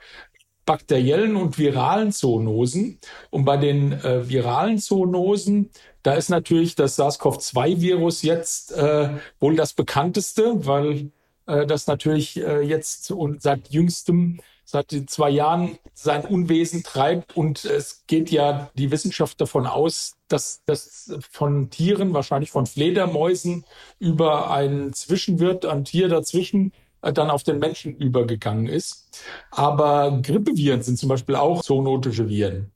bakteriellen 0.65 1.35
und 1.35 1.57
viralen 1.57 2.13
Zoonosen. 2.13 2.99
Und 3.29 3.43
bei 3.43 3.57
den 3.57 3.91
äh, 3.91 4.29
viralen 4.29 4.77
Zoonosen, 4.77 5.69
da 6.01 6.13
ist 6.13 6.29
natürlich 6.29 6.75
das 6.75 6.95
SARS-CoV-2-Virus 6.97 8.21
jetzt 8.21 8.71
äh, 8.71 9.17
wohl 9.41 9.57
das 9.57 9.73
bekannteste, 9.73 10.65
weil 10.65 11.11
das 11.47 11.87
natürlich 11.87 12.37
äh, 12.37 12.61
jetzt 12.61 13.09
und 13.11 13.41
seit 13.41 13.69
jüngstem, 13.69 14.41
seit 14.65 14.93
zwei 15.07 15.29
Jahren 15.29 15.77
sein 15.93 16.25
Unwesen 16.25 16.83
treibt. 16.83 17.37
Und 17.37 17.63
es 17.65 18.03
geht 18.07 18.29
ja 18.29 18.69
die 18.75 18.91
Wissenschaft 18.91 19.39
davon 19.39 19.65
aus, 19.65 20.17
dass 20.27 20.61
das 20.65 21.15
von 21.31 21.69
Tieren, 21.69 22.13
wahrscheinlich 22.13 22.51
von 22.51 22.65
Fledermäusen, 22.65 23.65
über 23.97 24.51
einen 24.51 24.93
Zwischenwirt, 24.93 25.65
ein 25.65 25.85
Tier 25.85 26.09
dazwischen, 26.09 26.73
äh, 27.01 27.13
dann 27.13 27.29
auf 27.29 27.43
den 27.43 27.59
Menschen 27.59 27.95
übergegangen 27.95 28.67
ist. 28.67 29.21
Aber 29.49 30.19
Grippeviren 30.21 30.83
sind 30.83 30.99
zum 30.99 31.09
Beispiel 31.09 31.35
auch 31.35 31.63
zoonotische 31.63 32.27
Viren. 32.27 32.71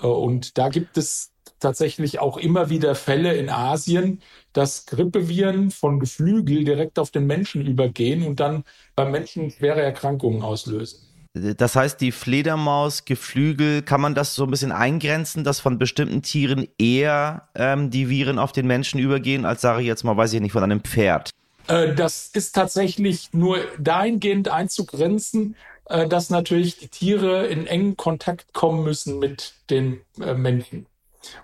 Und 0.00 0.56
da 0.58 0.68
gibt 0.68 0.96
es 0.96 1.32
tatsächlich 1.60 2.18
auch 2.20 2.36
immer 2.36 2.70
wieder 2.70 2.94
Fälle 2.94 3.34
in 3.34 3.48
Asien, 3.48 4.20
dass 4.52 4.86
Grippeviren 4.86 5.70
von 5.70 6.00
Geflügel 6.00 6.64
direkt 6.64 6.98
auf 6.98 7.10
den 7.10 7.26
Menschen 7.26 7.66
übergehen 7.66 8.26
und 8.26 8.40
dann 8.40 8.64
beim 8.94 9.10
Menschen 9.10 9.50
schwere 9.50 9.82
Erkrankungen 9.82 10.42
auslösen. 10.42 11.00
Das 11.34 11.76
heißt, 11.76 12.00
die 12.00 12.10
Fledermaus, 12.10 13.04
Geflügel, 13.04 13.82
kann 13.82 14.00
man 14.00 14.14
das 14.14 14.34
so 14.34 14.44
ein 14.44 14.50
bisschen 14.50 14.72
eingrenzen, 14.72 15.44
dass 15.44 15.60
von 15.60 15.78
bestimmten 15.78 16.22
Tieren 16.22 16.66
eher 16.78 17.48
ähm, 17.54 17.90
die 17.90 18.08
Viren 18.08 18.38
auf 18.38 18.52
den 18.52 18.66
Menschen 18.66 18.98
übergehen, 18.98 19.44
als 19.44 19.60
sage 19.60 19.82
ich 19.82 19.86
jetzt 19.86 20.04
mal, 20.04 20.16
weiß 20.16 20.32
ich 20.32 20.40
nicht, 20.40 20.52
von 20.52 20.62
einem 20.62 20.80
Pferd? 20.80 21.30
Äh, 21.68 21.94
das 21.94 22.28
ist 22.32 22.54
tatsächlich 22.54 23.32
nur 23.32 23.58
dahingehend 23.78 24.48
einzugrenzen, 24.48 25.54
äh, 25.84 26.08
dass 26.08 26.30
natürlich 26.30 26.78
die 26.78 26.88
Tiere 26.88 27.46
in 27.46 27.66
engen 27.66 27.96
Kontakt 27.96 28.52
kommen 28.52 28.82
müssen 28.82 29.18
mit 29.18 29.54
den 29.70 30.00
äh, 30.20 30.34
Menschen. 30.34 30.86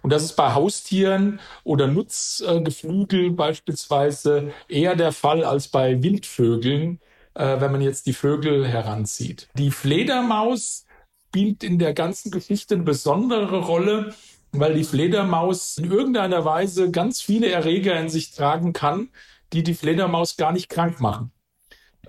Und 0.03 0.13
das 0.13 0.23
ist 0.23 0.37
bei 0.37 0.55
Haustieren 0.55 1.41
oder 1.65 1.87
Nutzgeflügel 1.87 3.33
beispielsweise 3.33 4.53
eher 4.69 4.97
der 4.97 5.13
Fall 5.13 5.45
als 5.45 5.69
bei 5.69 6.03
Wildvögeln, 6.03 7.01
äh, 7.35 7.61
wenn 7.61 7.73
man 7.73 7.81
jetzt 7.81 8.07
die 8.07 8.13
Vögel 8.13 8.67
heranzieht. 8.67 9.49
Die 9.55 9.71
Fledermaus 9.71 10.87
spielt 11.29 11.65
in 11.65 11.79
der 11.79 11.95
ganzen 11.95 12.31
Geschichte 12.31 12.75
eine 12.75 12.85
besondere 12.85 13.59
Rolle, 13.59 14.15
weil 14.53 14.75
die 14.75 14.85
Fledermaus 14.85 15.79
in 15.79 15.91
irgendeiner 15.91 16.45
Weise 16.45 16.91
ganz 16.91 17.21
viele 17.21 17.51
Erreger 17.51 17.99
in 17.99 18.09
sich 18.09 18.31
tragen 18.31 18.73
kann, 18.73 19.09
die 19.53 19.65
die 19.65 19.75
Fledermaus 19.75 20.37
gar 20.37 20.53
nicht 20.53 20.69
krank 20.69 21.01
machen. 21.01 21.33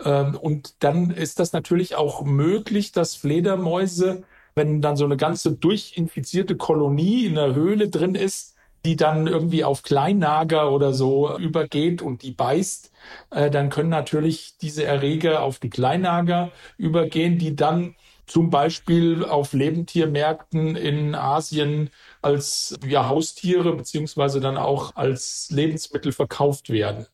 Ähm, 0.04 0.38
und 0.38 0.84
dann 0.84 1.12
ist 1.12 1.40
das 1.40 1.54
natürlich 1.54 1.96
auch 1.96 2.24
möglich, 2.24 2.92
dass 2.92 3.16
Fledermäuse 3.16 4.24
wenn 4.56 4.82
dann 4.82 4.98
so 4.98 5.06
eine 5.06 5.18
ganze 5.18 5.52
durchinfizierte 5.54 6.56
Kolonie 6.56 7.26
in 7.26 7.36
der 7.36 7.54
Höhle 7.54 7.90
drin 7.90 8.16
ist, 8.16 8.56
die 8.86 8.96
dann 8.96 9.28
irgendwie 9.28 9.64
auf 9.64 9.84
Kleinnager 9.84 10.72
oder 10.72 10.94
so 10.94 11.38
übergeht 11.38 12.02
und 12.02 12.22
die 12.22 12.32
beißt, 12.32 12.92
äh, 13.32 13.50
dann 13.50 13.70
können 13.70 13.90
natürlich 13.90 14.58
diese 14.62 14.86
Erreger 14.86 15.42
auf 15.42 15.60
die 15.60 15.70
Kleinnager 15.70 16.52
übergehen, 16.78 17.38
die 17.40 17.56
dann 17.56 17.96
zum 18.28 18.50
Beispiel 18.50 19.26
auf 19.26 19.54
Lebendtiermärkten 19.54 20.76
in 20.76 21.16
Asien 21.16 21.90
als 22.22 22.78
ja, 22.88 23.08
Haustiere 23.08 23.76
beziehungsweise 23.76 24.40
dann 24.40 24.58
auch 24.58 24.96
als 24.96 25.50
Lebensmittel 25.52 26.12
verkauft 26.12 26.70
werden. 26.70 27.08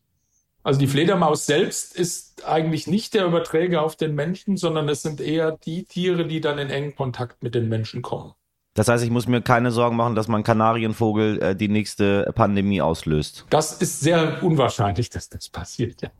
Also 0.62 0.78
die 0.78 0.86
Fledermaus 0.86 1.46
selbst 1.46 1.96
ist 1.96 2.46
eigentlich 2.46 2.86
nicht 2.86 3.14
der 3.14 3.26
Überträger 3.26 3.82
auf 3.82 3.96
den 3.96 4.14
Menschen, 4.14 4.56
sondern 4.56 4.88
es 4.88 5.02
sind 5.02 5.20
eher 5.20 5.52
die 5.52 5.84
Tiere, 5.84 6.26
die 6.26 6.40
dann 6.40 6.58
in 6.58 6.70
engen 6.70 6.94
Kontakt 6.94 7.42
mit 7.42 7.54
den 7.54 7.68
Menschen 7.68 8.02
kommen. 8.02 8.32
Das 8.74 8.88
heißt, 8.88 9.04
ich 9.04 9.10
muss 9.10 9.26
mir 9.26 9.42
keine 9.42 9.70
Sorgen 9.70 9.96
machen, 9.96 10.14
dass 10.14 10.28
mein 10.28 10.44
Kanarienvogel 10.44 11.42
äh, 11.42 11.56
die 11.56 11.68
nächste 11.68 12.32
Pandemie 12.34 12.80
auslöst. 12.80 13.44
Das 13.50 13.82
ist 13.82 14.00
sehr 14.00 14.42
unwahrscheinlich, 14.42 15.10
dass 15.10 15.28
das 15.28 15.48
passiert, 15.50 16.00
ja. 16.00 16.10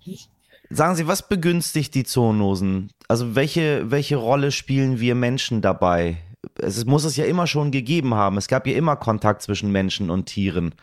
Sagen 0.69 0.97
Sie, 0.97 1.07
was 1.07 1.29
begünstigt 1.29 1.95
die 1.95 2.05
Zoonosen? 2.05 2.91
Also 3.09 3.35
welche, 3.35 3.91
welche 3.91 4.17
Rolle 4.17 4.53
spielen 4.53 5.01
wir 5.01 5.15
Menschen 5.15 5.63
dabei? 5.63 6.19
es 6.59 6.85
muss 6.85 7.05
es 7.05 7.17
ja 7.17 7.25
immer 7.25 7.47
schon 7.47 7.71
gegeben 7.71 8.15
haben. 8.15 8.37
Es 8.37 8.49
gab 8.49 8.67
ja 8.67 8.75
immer 8.75 8.97
Kontakt 8.97 9.43
zwischen 9.43 9.71
Menschen 9.71 10.11
und 10.11 10.27
Tieren. 10.27 10.75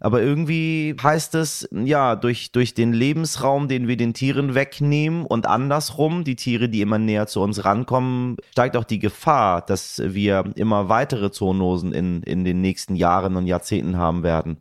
Aber 0.00 0.22
irgendwie 0.22 0.96
heißt 1.00 1.34
es, 1.34 1.68
ja, 1.70 2.16
durch, 2.16 2.52
durch 2.52 2.72
den 2.72 2.94
Lebensraum, 2.94 3.68
den 3.68 3.86
wir 3.86 3.98
den 3.98 4.14
Tieren 4.14 4.54
wegnehmen 4.54 5.26
und 5.26 5.46
andersrum, 5.46 6.24
die 6.24 6.36
Tiere, 6.36 6.70
die 6.70 6.80
immer 6.80 6.98
näher 6.98 7.26
zu 7.26 7.42
uns 7.42 7.66
rankommen, 7.66 8.38
steigt 8.50 8.78
auch 8.78 8.84
die 8.84 8.98
Gefahr, 8.98 9.60
dass 9.60 10.02
wir 10.02 10.52
immer 10.56 10.88
weitere 10.88 11.30
Zoonosen 11.30 11.92
in, 11.92 12.22
in 12.22 12.44
den 12.44 12.62
nächsten 12.62 12.96
Jahren 12.96 13.36
und 13.36 13.46
Jahrzehnten 13.46 13.98
haben 13.98 14.22
werden. 14.22 14.56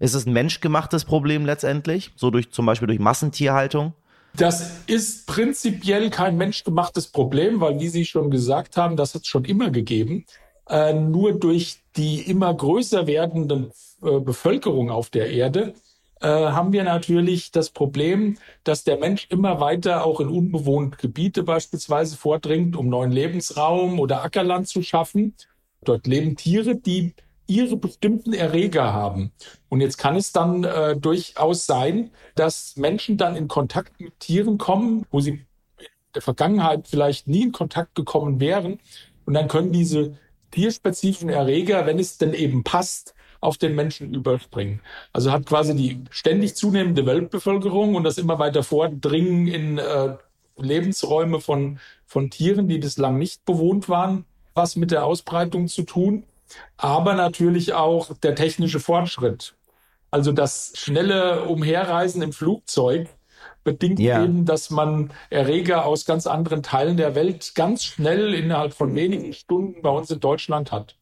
Ist 0.00 0.14
es 0.14 0.26
ein 0.26 0.32
menschgemachtes 0.32 1.04
Problem 1.04 1.46
letztendlich? 1.46 2.10
So 2.16 2.30
durch 2.30 2.50
zum 2.50 2.66
Beispiel 2.66 2.88
durch 2.88 2.98
Massentierhaltung? 2.98 3.92
Das 4.36 4.80
ist 4.86 5.26
prinzipiell 5.26 6.10
kein 6.10 6.36
menschgemachtes 6.36 7.08
Problem, 7.08 7.60
weil, 7.60 7.78
wie 7.78 7.88
Sie 7.88 8.04
schon 8.04 8.30
gesagt 8.30 8.76
haben, 8.76 8.96
das 8.96 9.14
hat 9.14 9.22
es 9.22 9.28
schon 9.28 9.44
immer 9.44 9.70
gegeben. 9.70 10.24
Äh, 10.68 10.94
nur 10.94 11.38
durch 11.38 11.80
die 11.96 12.20
immer 12.22 12.54
größer 12.54 13.06
werdende 13.06 13.54
äh, 13.56 13.70
Bevölkerung 14.00 14.90
auf 14.90 15.10
der 15.10 15.30
Erde 15.30 15.74
äh, 16.20 16.26
haben 16.26 16.72
wir 16.72 16.84
natürlich 16.84 17.50
das 17.50 17.70
Problem, 17.70 18.36
dass 18.62 18.84
der 18.84 18.98
Mensch 18.98 19.26
immer 19.30 19.60
weiter 19.60 20.04
auch 20.04 20.20
in 20.20 20.28
unbewohnte 20.28 20.98
Gebiete 20.98 21.42
beispielsweise 21.42 22.16
vordringt, 22.16 22.76
um 22.76 22.88
neuen 22.88 23.10
Lebensraum 23.10 23.98
oder 23.98 24.22
Ackerland 24.22 24.68
zu 24.68 24.82
schaffen. 24.82 25.34
Dort 25.82 26.06
leben 26.06 26.36
Tiere, 26.36 26.76
die 26.76 27.14
ihre 27.46 27.76
bestimmten 27.76 28.32
Erreger 28.32 28.92
haben. 28.92 29.32
Und 29.70 29.80
jetzt 29.80 29.96
kann 29.96 30.14
es 30.14 30.30
dann 30.30 30.62
äh, 30.64 30.96
durchaus 30.96 31.66
sein, 31.66 32.10
dass 32.34 32.76
Menschen 32.76 33.16
dann 33.16 33.34
in 33.34 33.48
Kontakt 33.48 33.98
mit 33.98 34.20
Tieren 34.20 34.58
kommen, 34.58 35.06
wo 35.10 35.20
sie 35.20 35.30
in 35.30 35.46
der 36.14 36.22
Vergangenheit 36.22 36.86
vielleicht 36.86 37.28
nie 37.28 37.44
in 37.44 37.52
Kontakt 37.52 37.94
gekommen 37.94 38.40
wären. 38.40 38.78
Und 39.24 39.34
dann 39.34 39.48
können 39.48 39.72
diese 39.72 40.18
tierspezifischen 40.50 41.30
Erreger, 41.30 41.86
wenn 41.86 41.98
es 41.98 42.18
denn 42.18 42.34
eben 42.34 42.62
passt, 42.62 43.14
auf 43.40 43.56
den 43.56 43.74
Menschen 43.74 44.14
überspringen. 44.14 44.80
Also 45.12 45.32
hat 45.32 45.46
quasi 45.46 45.74
die 45.74 46.04
ständig 46.10 46.54
zunehmende 46.56 47.06
Weltbevölkerung 47.06 47.94
und 47.94 48.04
das 48.04 48.18
immer 48.18 48.38
weiter 48.38 48.62
Vordringen 48.62 49.46
in 49.46 49.78
äh, 49.78 50.16
Lebensräume 50.56 51.40
von, 51.40 51.78
von 52.06 52.30
Tieren, 52.30 52.68
die 52.68 52.78
bislang 52.78 53.18
nicht 53.18 53.44
bewohnt 53.44 53.88
waren, 53.88 54.24
was 54.54 54.76
mit 54.76 54.90
der 54.90 55.04
Ausbreitung 55.04 55.68
zu 55.68 55.82
tun. 55.82 56.24
Aber 56.76 57.14
natürlich 57.14 57.74
auch 57.74 58.12
der 58.22 58.34
technische 58.34 58.80
Fortschritt. 58.80 59.54
Also 60.10 60.32
das 60.32 60.72
schnelle 60.76 61.44
Umherreisen 61.44 62.20
im 62.20 62.32
Flugzeug 62.32 63.08
bedingt 63.62 64.00
ja. 64.00 64.24
eben, 64.24 64.44
dass 64.44 64.70
man 64.70 65.12
Erreger 65.28 65.86
aus 65.86 66.04
ganz 66.04 66.26
anderen 66.26 66.62
Teilen 66.62 66.96
der 66.96 67.14
Welt 67.14 67.54
ganz 67.54 67.84
schnell 67.84 68.34
innerhalb 68.34 68.74
von 68.74 68.94
wenigen 68.94 69.32
Stunden 69.32 69.82
bei 69.82 69.90
uns 69.90 70.10
in 70.10 70.20
Deutschland 70.20 70.72
hat. 70.72 70.96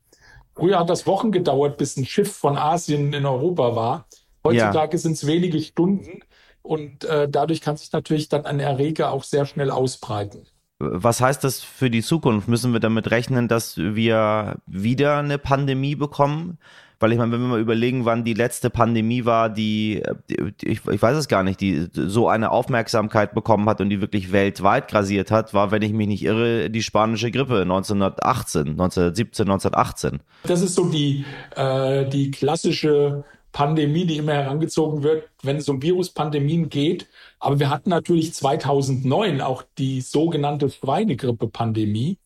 Früher 0.59 0.81
hat 0.81 0.90
das 0.90 1.07
Wochen 1.07 1.31
gedauert, 1.31 1.77
bis 1.79 1.97
ein 1.97 2.05
Schiff 2.05 2.33
von 2.33 2.57
Asien 2.57 3.12
in 3.12 3.25
Europa 3.25 3.77
war. 3.77 4.07
Heutzutage 4.44 4.97
ja. 4.97 4.99
sind 4.99 5.12
es 5.12 5.27
wenige 5.27 5.61
Stunden 5.61 6.21
und 6.62 7.05
äh, 7.05 7.29
dadurch 7.29 7.61
kann 7.61 7.77
sich 7.77 7.92
natürlich 7.92 8.29
dann 8.29 8.44
ein 8.44 8.59
Erreger 8.59 9.12
auch 9.12 9.23
sehr 9.23 9.47
schnell 9.47 9.71
ausbreiten. 9.71 10.47
Was 10.81 11.21
heißt 11.21 11.42
das 11.42 11.61
für 11.61 11.90
die 11.90 12.03
Zukunft? 12.03 12.49
Müssen 12.49 12.73
wir 12.73 12.81
damit 12.81 13.11
rechnen, 13.11 13.49
dass 13.49 13.77
wir 13.77 14.57
wieder 14.66 15.18
eine 15.18 15.38
Pandemie 15.38 15.94
bekommen? 15.94 16.59
Weil 17.00 17.12
ich 17.12 17.18
meine, 17.18 17.30
wenn 17.30 17.40
wir 17.40 17.48
mal 17.48 17.61
überlegen, 17.61 18.04
wann 18.04 18.24
die 18.24 18.34
letzte 18.34 18.70
Pandemie 18.70 19.24
war, 19.24 19.50
die, 19.50 20.02
die 20.28 20.52
ich, 20.64 20.84
ich 20.84 21.02
weiß 21.02 21.16
es 21.16 21.28
gar 21.28 21.44
nicht, 21.44 21.61
die 21.61 21.87
so 21.92 22.28
eine 22.28 22.50
Aufmerksamkeit 22.50 23.34
bekommen 23.34 23.68
hat 23.68 23.80
und 23.80 23.90
die 23.90 24.00
wirklich 24.00 24.32
weltweit 24.32 24.88
grasiert 24.88 25.30
hat, 25.30 25.54
war, 25.54 25.70
wenn 25.70 25.82
ich 25.82 25.92
mich 25.92 26.08
nicht 26.08 26.24
irre, 26.24 26.70
die 26.70 26.82
spanische 26.82 27.30
Grippe 27.30 27.62
1918, 27.62 28.70
1917, 28.70 29.44
1918. 29.44 30.20
Das 30.44 30.61
ist 30.61 30.74
so 30.74 30.88
die, 30.88 31.24
äh, 31.54 32.08
die 32.08 32.32
klassische 32.32 33.24
Pandemie, 33.52 34.04
die 34.04 34.18
immer 34.18 34.34
herangezogen 34.34 35.02
wird, 35.02 35.28
wenn 35.42 35.56
es 35.56 35.68
um 35.68 35.82
Viruspandemien 35.82 36.68
geht. 36.68 37.08
Aber 37.38 37.58
wir 37.58 37.70
hatten 37.70 37.90
natürlich 37.90 38.34
2009 38.34 39.40
auch 39.40 39.62
die 39.78 40.00
sogenannte 40.00 40.68
Schweinegrippe-Pandemie 40.68 42.18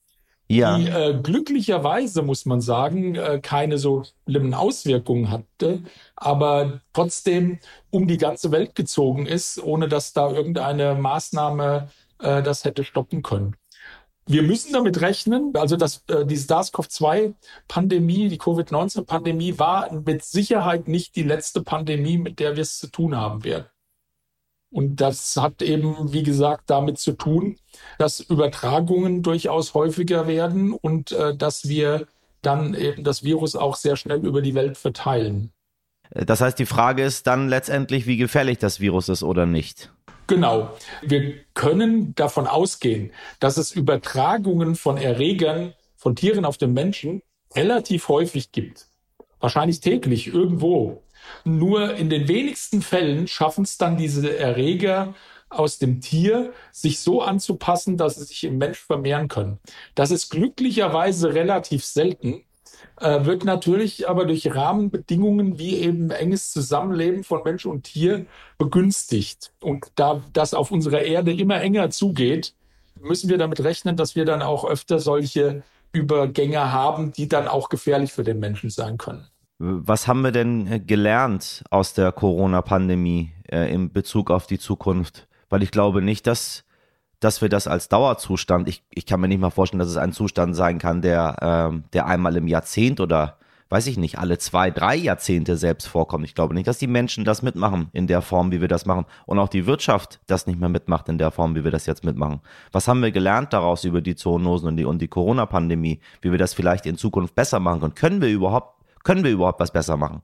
ja. 0.57 0.77
die 0.77 0.89
äh, 0.89 1.19
glücklicherweise, 1.23 2.23
muss 2.23 2.47
man 2.47 2.61
sagen, 2.61 3.15
äh, 3.15 3.41
keine 3.43 3.79
so 3.79 4.05
schlimmen 4.29 4.55
Auswirkungen 4.55 5.31
hatte, 5.31 5.83
aber 6.17 6.81
trotzdem 6.93 7.59
um 7.91 8.07
die 8.07 8.19
ganze 8.19 8.53
Welt 8.53 8.75
gezogen 8.75 9.27
ist, 9.27 9.63
ohne 9.63 9.89
dass 9.89 10.13
da 10.13 10.31
irgendeine 10.31 10.95
Maßnahme 10.95 11.89
äh, 12.21 12.43
das 12.43 12.65
hätte 12.65 12.85
stoppen 12.85 13.23
können. 13.23 13.57
Wir 14.27 14.43
müssen 14.43 14.73
damit 14.73 15.01
rechnen, 15.01 15.53
also 15.55 15.77
dass 15.77 16.05
äh, 16.07 16.25
die 16.25 16.37
SARS-CoV-2-Pandemie, 16.37 18.29
die 18.29 18.39
Covid-19-Pandemie 18.39 19.59
war 19.59 19.93
mit 19.93 20.25
Sicherheit 20.25 20.87
nicht 20.87 21.17
die 21.17 21.25
letzte 21.25 21.63
Pandemie, 21.63 22.19
mit 22.19 22.39
der 22.39 22.55
wir 22.55 22.63
es 22.63 22.79
zu 22.79 22.87
tun 22.87 23.17
haben 23.17 23.43
werden. 23.43 23.67
Und 24.73 24.97
das 24.97 25.37
hat 25.37 25.61
eben, 25.61 26.13
wie 26.13 26.23
gesagt, 26.23 26.71
damit 26.71 26.99
zu 26.99 27.13
tun, 27.13 27.57
dass 27.99 28.21
Übertragungen 28.21 29.23
durchaus 29.23 29.75
häufiger 29.75 30.27
werden 30.27 30.73
und 30.73 31.13
äh, 31.13 31.37
dass 31.37 31.69
wir 31.69 32.07
dann 32.41 32.75
eben 32.75 33.05
das 33.05 33.23
Virus 33.23 33.55
auch 33.55 33.77
sehr 33.77 33.97
schnell 33.97 34.27
über 34.27 34.43
die 34.43 34.55
Welt 34.55 34.77
verteilen. 34.79 35.53
Das 36.11 36.41
heißt, 36.41 36.59
die 36.59 36.67
Frage 36.67 37.05
ist 37.05 37.27
dann 37.27 37.49
letztendlich, 37.49 38.07
wie 38.07 38.17
gefährlich 38.17 38.59
das 38.59 38.81
Virus 38.81 39.09
ist 39.09 39.23
oder 39.23 39.47
nicht. 39.47 39.93
Genau. 40.27 40.71
Wir 41.03 41.35
können 41.55 42.15
davon 42.15 42.47
ausgehen, 42.47 43.13
dass 43.41 43.59
es 43.59 43.73
Übertragungen 43.73 44.75
von 44.75 44.97
Erregern 44.97 45.75
von 45.97 46.17
Tieren 46.17 46.45
auf 46.45 46.59
den 46.59 46.73
Menschen 46.73 47.23
relativ 47.55 48.09
häufig 48.09 48.51
gibt. 48.53 48.89
Wahrscheinlich 49.41 49.81
täglich 49.81 50.27
irgendwo. 50.29 51.03
Nur 51.45 51.95
in 51.95 52.11
den 52.11 52.29
wenigsten 52.29 52.83
Fällen 52.83 53.27
schaffen 53.27 53.65
es 53.65 53.79
dann 53.79 53.97
diese 53.97 54.37
Erreger 54.37 55.15
aus 55.49 55.79
dem 55.79 56.01
Tier, 56.01 56.53
sich 56.71 57.01
so 57.01 57.23
anzupassen, 57.23 57.97
dass 57.97 58.17
sie 58.17 58.25
sich 58.25 58.45
im 58.45 58.59
Mensch 58.59 58.79
vermehren 58.79 59.29
können. 59.29 59.59
Das 59.95 60.11
ist 60.11 60.31
glücklicherweise 60.31 61.35
relativ 61.35 61.85
selten, 61.85 62.45
äh, 63.01 63.25
wird 63.25 63.45
natürlich 63.45 64.09
aber 64.09 64.25
durch 64.25 64.55
Rahmenbedingungen 64.55 65.59
wie 65.59 65.77
eben 65.77 66.11
enges 66.11 66.53
Zusammenleben 66.53 67.25
von 67.25 67.43
Mensch 67.45 67.67
und 67.67 67.85
Tier 67.85 68.27
begünstigt. 68.59 69.53
Und 69.61 69.87
da 69.97 70.23
das 70.33 70.55
auf 70.55 70.71
unserer 70.71 71.03
Erde 71.03 71.33
immer 71.33 71.61
enger 71.61 71.91
zugeht, 71.91 72.55
müssen 73.01 73.29
wir 73.29 73.39
damit 73.39 73.63
rechnen, 73.63 73.97
dass 73.97 74.17
wir 74.17 74.25
dann 74.25 74.43
auch 74.43 74.65
öfter 74.65 74.99
solche 74.99 75.63
Übergänge 75.93 76.73
haben, 76.73 77.13
die 77.13 77.29
dann 77.29 77.49
auch 77.49 77.69
gefährlich 77.69 78.13
für 78.13 78.25
den 78.25 78.39
Menschen 78.39 78.71
sein 78.71 78.99
können. 78.99 79.27
Was 79.65 80.09
haben 80.09 80.23
wir 80.23 80.33
denn 80.33 80.67
äh, 80.67 80.81
gelernt 80.81 81.63
aus 81.71 81.95
der 81.95 82.11
Corona-Pandemie 82.11 83.31
äh, 83.49 83.73
in 83.73 83.93
Bezug 83.93 84.33
auf 84.33 84.49
die 84.49 84.59
Zukunft? 84.59 85.29
Weil 85.51 85.63
ich 85.63 85.71
glaube 85.71 86.03
nicht, 86.03 86.27
dass, 86.27 86.65
dass 87.21 87.43
wir 87.43 87.49
das 87.49 87.69
als 87.69 87.89
Dauerzustand, 87.89 88.69
ich, 88.69 88.83
ich 88.91 89.07
kann 89.07 89.21
mir 89.21 89.29
nicht 89.29 89.41
mal 89.41 89.51
vorstellen, 89.51 89.79
dass 89.79 89.89
es 89.89 89.97
ein 89.97 90.13
Zustand 90.13 90.57
sein 90.57 90.79
kann, 90.79 91.01
der, 91.01 91.71
äh, 91.73 91.81
der 91.93 92.07
einmal 92.07 92.37
im 92.37 92.49
Jahrzehnt 92.49 92.99
oder 92.99 93.39
weiß 93.69 93.87
ich 93.87 93.99
nicht, 93.99 94.19
alle 94.19 94.37
zwei, 94.37 94.73
drei 94.73 94.97
Jahrzehnte 94.97 95.57
selbst 95.57 95.87
vorkommt. 95.87 96.25
Ich 96.25 96.35
glaube 96.35 96.55
nicht, 96.55 96.67
dass 96.67 96.79
die 96.79 96.89
Menschen 96.89 97.25
das 97.25 97.43
mitmachen 97.43 97.89
in 97.93 98.09
der 98.09 98.21
Form, 98.21 98.51
wie 98.51 98.61
wir 98.61 98.69
das 98.69 98.85
machen. 98.85 99.07
Und 99.27 99.39
auch 99.39 99.49
die 99.49 99.67
Wirtschaft 99.67 100.19
das 100.27 100.49
nicht 100.49 100.59
mehr 100.59 100.71
mitmacht 100.71 101.09
in 101.09 101.19
der 101.19 101.31
Form, 101.31 101.55
wie 101.55 101.63
wir 101.63 101.71
das 101.71 101.87
jetzt 101.87 102.05
mitmachen. 102.05 102.41
Was 102.73 102.89
haben 102.89 103.01
wir 103.01 103.13
gelernt 103.13 103.53
daraus 103.53 103.85
über 103.85 104.01
die 104.01 104.17
Zoonosen 104.17 104.67
und 104.67 104.77
die, 104.77 104.85
und 104.85 105.01
die 105.01 105.09
Corona-Pandemie, 105.09 106.01
wie 106.21 106.33
wir 106.33 106.39
das 106.39 106.53
vielleicht 106.53 106.85
in 106.85 106.97
Zukunft 106.99 107.37
besser 107.37 107.61
machen 107.61 107.81
können? 107.81 107.95
Können 107.95 108.21
wir 108.21 108.29
überhaupt 108.29 108.82
können 109.05 109.25
wir 109.25 109.31
überhaupt 109.31 109.61
was 109.61 109.73
besser 109.73 109.97
machen? 109.97 110.23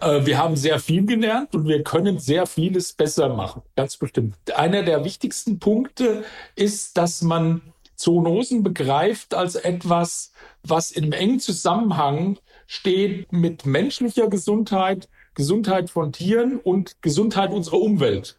Äh, 0.00 0.26
wir 0.26 0.38
haben 0.38 0.56
sehr 0.56 0.78
viel 0.78 1.04
gelernt 1.04 1.54
und 1.54 1.66
wir 1.66 1.82
können 1.82 2.18
sehr 2.18 2.46
vieles 2.46 2.92
besser 2.92 3.28
machen, 3.28 3.62
ganz 3.76 3.96
bestimmt. 3.96 4.36
Einer 4.54 4.82
der 4.82 5.04
wichtigsten 5.04 5.58
Punkte 5.58 6.24
ist, 6.54 6.96
dass 6.96 7.22
man 7.22 7.62
Zoonosen 7.96 8.62
begreift 8.62 9.34
als 9.34 9.56
etwas, 9.56 10.32
was 10.62 10.92
in 10.92 11.12
engen 11.12 11.40
Zusammenhang 11.40 12.38
steht 12.66 13.32
mit 13.32 13.66
menschlicher 13.66 14.28
Gesundheit, 14.28 15.08
Gesundheit 15.34 15.90
von 15.90 16.12
Tieren 16.12 16.58
und 16.58 17.02
Gesundheit 17.02 17.50
unserer 17.50 17.80
Umwelt. 17.80 18.38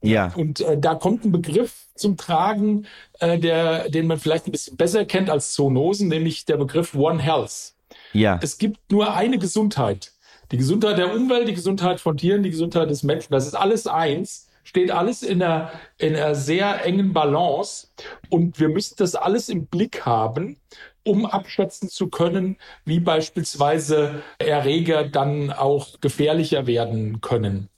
Ja. 0.00 0.32
Und 0.36 0.60
äh, 0.60 0.78
da 0.78 0.94
kommt 0.94 1.24
ein 1.24 1.32
Begriff 1.32 1.86
zum 1.94 2.16
Tragen, 2.16 2.86
äh, 3.18 3.38
der, 3.38 3.90
den 3.90 4.06
man 4.06 4.18
vielleicht 4.18 4.46
ein 4.46 4.52
bisschen 4.52 4.76
besser 4.76 5.04
kennt 5.04 5.28
als 5.28 5.52
Zoonosen, 5.52 6.08
nämlich 6.08 6.44
der 6.44 6.56
Begriff 6.56 6.94
One 6.94 7.20
Health. 7.20 7.74
Ja. 8.12 8.38
Es 8.42 8.58
gibt 8.58 8.90
nur 8.90 9.14
eine 9.14 9.38
Gesundheit. 9.38 10.12
Die 10.50 10.56
Gesundheit 10.56 10.98
der 10.98 11.14
Umwelt, 11.14 11.48
die 11.48 11.54
Gesundheit 11.54 12.00
von 12.00 12.16
Tieren, 12.16 12.42
die 12.42 12.50
Gesundheit 12.50 12.88
des 12.90 13.02
Menschen. 13.02 13.32
Das 13.32 13.46
ist 13.46 13.54
alles 13.54 13.86
eins, 13.86 14.48
steht 14.64 14.90
alles 14.90 15.22
in 15.22 15.42
einer, 15.42 15.70
in 15.98 16.14
einer 16.14 16.34
sehr 16.34 16.84
engen 16.84 17.12
Balance. 17.12 17.88
Und 18.30 18.58
wir 18.58 18.68
müssen 18.68 18.94
das 18.98 19.14
alles 19.14 19.48
im 19.48 19.66
Blick 19.66 20.06
haben, 20.06 20.58
um 21.04 21.26
abschätzen 21.26 21.88
zu 21.88 22.08
können, 22.08 22.56
wie 22.84 23.00
beispielsweise 23.00 24.22
Erreger 24.38 25.04
dann 25.04 25.52
auch 25.52 26.00
gefährlicher 26.00 26.66
werden 26.66 27.20
können. 27.20 27.68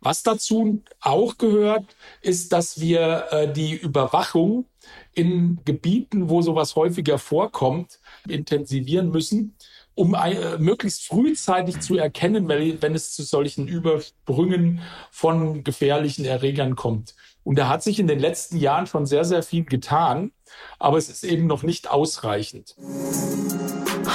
Was 0.00 0.22
dazu 0.22 0.82
auch 1.00 1.38
gehört, 1.38 1.96
ist, 2.22 2.52
dass 2.52 2.80
wir 2.80 3.26
äh, 3.30 3.52
die 3.52 3.74
Überwachung 3.74 4.66
in 5.12 5.58
Gebieten, 5.64 6.28
wo 6.30 6.40
sowas 6.40 6.76
häufiger 6.76 7.18
vorkommt, 7.18 7.98
intensivieren 8.28 9.10
müssen, 9.10 9.56
um 9.98 10.14
äh, 10.14 10.58
möglichst 10.58 11.06
frühzeitig 11.06 11.80
zu 11.80 11.96
erkennen, 11.96 12.48
wenn 12.48 12.94
es 12.94 13.12
zu 13.12 13.24
solchen 13.24 13.66
Übersprüngen 13.66 14.80
von 15.10 15.64
gefährlichen 15.64 16.24
Erregern 16.24 16.76
kommt. 16.76 17.16
Und 17.42 17.58
da 17.58 17.68
hat 17.68 17.82
sich 17.82 17.98
in 17.98 18.06
den 18.06 18.20
letzten 18.20 18.58
Jahren 18.58 18.86
schon 18.86 19.06
sehr, 19.06 19.24
sehr 19.24 19.42
viel 19.42 19.64
getan, 19.64 20.30
aber 20.78 20.98
es 20.98 21.08
ist 21.08 21.24
eben 21.24 21.48
noch 21.48 21.64
nicht 21.64 21.90
ausreichend. 21.90 22.76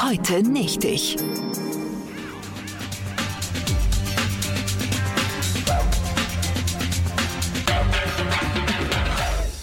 Heute 0.07 0.41
nicht 0.43 0.85
ich. 0.85 1.17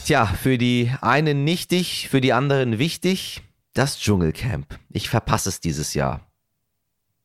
Tja, 0.04 0.26
für 0.26 0.59
die 0.59 0.92
einen 1.00 1.44
nichtig, 1.44 2.09
für 2.11 2.20
die 2.20 2.35
anderen 2.35 2.78
wichtig, 2.78 3.40
das 3.72 3.98
Dschungelcamp. 3.98 4.80
Ich 4.92 5.09
verpasse 5.09 5.48
es 5.48 5.61
dieses 5.61 5.94
Jahr. 5.94 6.26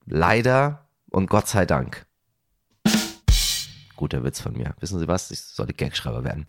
Leider 0.05 0.87
und 1.09 1.29
Gott 1.29 1.47
sei 1.47 1.65
Dank. 1.65 2.05
Guter 3.95 4.23
Witz 4.23 4.41
von 4.41 4.53
mir. 4.53 4.75
Wissen 4.81 4.99
Sie 4.99 5.07
was? 5.07 5.31
Ich 5.31 5.41
sollte 5.41 5.73
Gagschreiber 5.73 6.23
werden. 6.23 6.45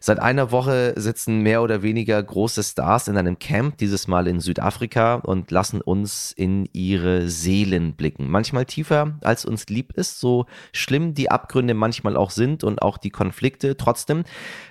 Seit 0.00 0.18
einer 0.18 0.50
Woche 0.50 0.94
sitzen 0.96 1.42
mehr 1.42 1.62
oder 1.62 1.82
weniger 1.82 2.20
große 2.22 2.62
Stars 2.62 3.08
in 3.08 3.16
einem 3.16 3.38
Camp, 3.38 3.78
dieses 3.78 4.08
Mal 4.08 4.26
in 4.26 4.40
Südafrika, 4.40 5.14
und 5.14 5.50
lassen 5.50 5.80
uns 5.80 6.32
in 6.32 6.68
ihre 6.72 7.28
Seelen 7.28 7.94
blicken. 7.94 8.28
Manchmal 8.28 8.66
tiefer, 8.66 9.16
als 9.22 9.44
uns 9.44 9.66
lieb 9.68 9.92
ist, 9.92 10.18
so 10.18 10.46
schlimm 10.72 11.14
die 11.14 11.30
Abgründe 11.30 11.74
manchmal 11.74 12.16
auch 12.16 12.30
sind 12.30 12.64
und 12.64 12.82
auch 12.82 12.98
die 12.98 13.10
Konflikte. 13.10 13.76
Trotzdem 13.76 14.24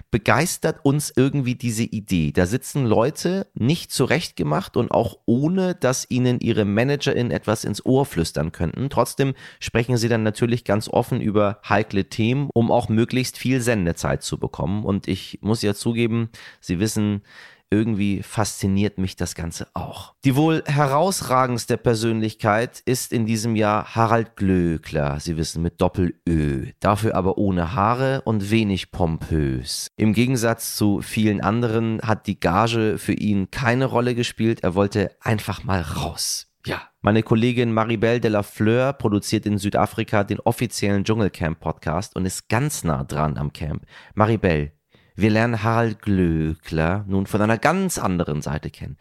begeistert 0.10 0.80
uns 0.84 1.12
irgendwie 1.16 1.56
diese 1.56 1.84
Idee. 1.84 2.32
Da 2.32 2.46
sitzen 2.46 2.86
Leute 2.86 3.48
nicht 3.54 3.92
zurechtgemacht 3.92 4.78
und 4.78 4.92
auch 4.92 5.18
ohne, 5.26 5.76
dass 5.76 6.10
ihnen 6.10 6.40
ihre 6.40 6.64
Managerin 6.64 7.30
etwas 7.30 7.66
ins 7.66 7.86
Ohr 7.86 8.06
flüstern 8.06 8.52
könnten. 8.52 8.90
Trotzdem 8.90 9.34
sprechen 9.60 9.98
sie 9.98 10.08
dann 10.08 10.24
natürlich 10.24 10.64
ganz 10.64 10.88
offen 10.88 11.20
über 11.20 11.60
heikle 11.68 12.06
Themen, 12.06 12.50
um 12.54 12.72
auch 12.72 12.88
möglichst 12.88 13.38
viel 13.38 13.60
Sendezeit 13.62 14.24
zu 14.24 14.38
bekommen. 14.40 14.86
Und 14.86 15.08
ich 15.08 15.40
muss 15.42 15.62
ja 15.62 15.74
zugeben, 15.74 16.30
sie 16.62 16.80
wissen, 16.80 17.22
irgendwie 17.70 18.24
fasziniert 18.24 18.98
mich 18.98 19.16
das 19.16 19.36
Ganze 19.36 19.68
auch. 19.74 20.14
Die 20.24 20.36
wohl 20.36 20.64
herausragendste 20.66 21.78
Persönlichkeit 21.78 22.82
ist 22.86 23.12
in 23.12 23.26
diesem 23.26 23.56
Jahr 23.56 23.96
Harald 23.96 24.36
Glöckler. 24.36 25.20
Sie 25.20 25.38
wissen 25.38 25.62
mit 25.62 25.82
Doppel-Ö. 25.82 26.72
Dafür 26.80 27.16
aber 27.16 27.38
ohne 27.38 27.74
Haare 27.74 28.22
und 28.26 28.52
wenig 28.52 28.92
pompös. 28.92 29.88
Im 29.98 30.14
Gegensatz 30.14 30.76
zu 30.76 31.02
vielen 31.02 31.42
anderen 31.42 32.02
hat 32.02 32.28
die 32.28 32.40
Gage 32.40 32.98
für 32.98 33.14
ihn 33.14 33.52
keine 33.52 33.86
Rolle 33.86 34.16
gespielt. 34.16 34.64
Er 34.64 34.76
wollte 34.76 35.12
einfach 35.22 35.64
mal 35.64 35.82
raus. 35.82 36.48
Ja, 36.66 36.82
meine 37.00 37.24
Kollegin 37.24 37.72
Maribel 37.72 38.20
de 38.20 38.30
la 38.30 38.44
Fleur 38.44 38.92
produziert 38.92 39.46
in 39.46 39.58
Südafrika 39.58 40.26
den 40.26 40.42
offiziellen 40.42 41.06
Dschungelcamp-Podcast 41.06 42.14
und 42.16 42.26
ist 42.26 42.50
ganz 42.50 42.84
nah 42.84 43.06
dran 43.06 43.38
am 43.38 43.54
Camp. 43.54 43.86
Maribel, 44.16 44.74
wir 45.18 45.32
lernen 45.32 45.64
Harald 45.64 46.02
Glöckler 46.04 47.04
nun 47.08 47.26
von 47.26 47.42
einer 47.42 47.58
ganz 47.58 47.98
anderen 47.98 48.42
Seite 48.44 48.70
kennen. 48.70 48.98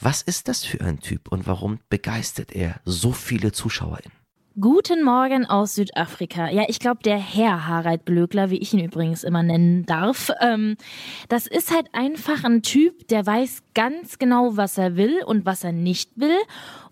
Was 0.00 0.22
ist 0.22 0.46
das 0.46 0.64
für 0.64 0.80
ein 0.80 1.00
Typ 1.00 1.32
und 1.32 1.48
warum 1.48 1.80
begeistert 1.90 2.52
er 2.52 2.80
so 2.84 3.10
viele 3.10 3.50
ZuschauerInnen? 3.50 4.12
Guten 4.60 5.04
Morgen 5.04 5.46
aus 5.46 5.74
Südafrika. 5.74 6.48
Ja, 6.50 6.64
ich 6.68 6.78
glaube, 6.78 7.00
der 7.04 7.18
Herr 7.18 7.66
Harald 7.66 8.06
Glöckler, 8.06 8.50
wie 8.50 8.58
ich 8.58 8.72
ihn 8.72 8.84
übrigens 8.84 9.24
immer 9.24 9.42
nennen 9.42 9.84
darf, 9.86 10.30
ähm, 10.40 10.76
das 11.28 11.48
ist 11.48 11.72
halt 11.72 11.88
einfach 11.92 12.44
ein 12.44 12.62
Typ, 12.62 13.08
der 13.08 13.26
weiß 13.26 13.62
ganz 13.74 14.18
genau, 14.18 14.56
was 14.56 14.78
er 14.78 14.96
will 14.96 15.22
und 15.24 15.44
was 15.44 15.64
er 15.64 15.72
nicht 15.72 16.10
will. 16.16 16.38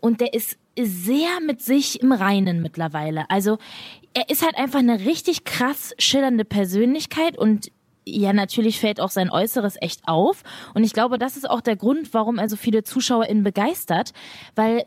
Und 0.00 0.20
der 0.20 0.34
ist 0.34 0.58
sehr 0.78 1.40
mit 1.44 1.62
sich 1.62 2.00
im 2.02 2.12
Reinen 2.12 2.62
mittlerweile. 2.62 3.28
Also 3.30 3.58
er 4.14 4.30
ist 4.30 4.42
halt 4.42 4.56
einfach 4.56 4.78
eine 4.78 5.00
richtig 5.00 5.44
krass 5.44 5.94
schillernde 5.98 6.44
Persönlichkeit 6.44 7.36
und 7.36 7.70
ja, 8.06 8.32
natürlich 8.32 8.78
fällt 8.78 9.00
auch 9.00 9.10
sein 9.10 9.30
Äußeres 9.30 9.76
echt 9.80 10.02
auf. 10.06 10.44
Und 10.74 10.84
ich 10.84 10.92
glaube, 10.92 11.18
das 11.18 11.36
ist 11.36 11.48
auch 11.50 11.60
der 11.60 11.76
Grund, 11.76 12.14
warum 12.14 12.38
er 12.38 12.48
so 12.48 12.56
viele 12.56 12.84
ZuschauerInnen 12.84 13.42
begeistert, 13.42 14.12
weil 14.54 14.84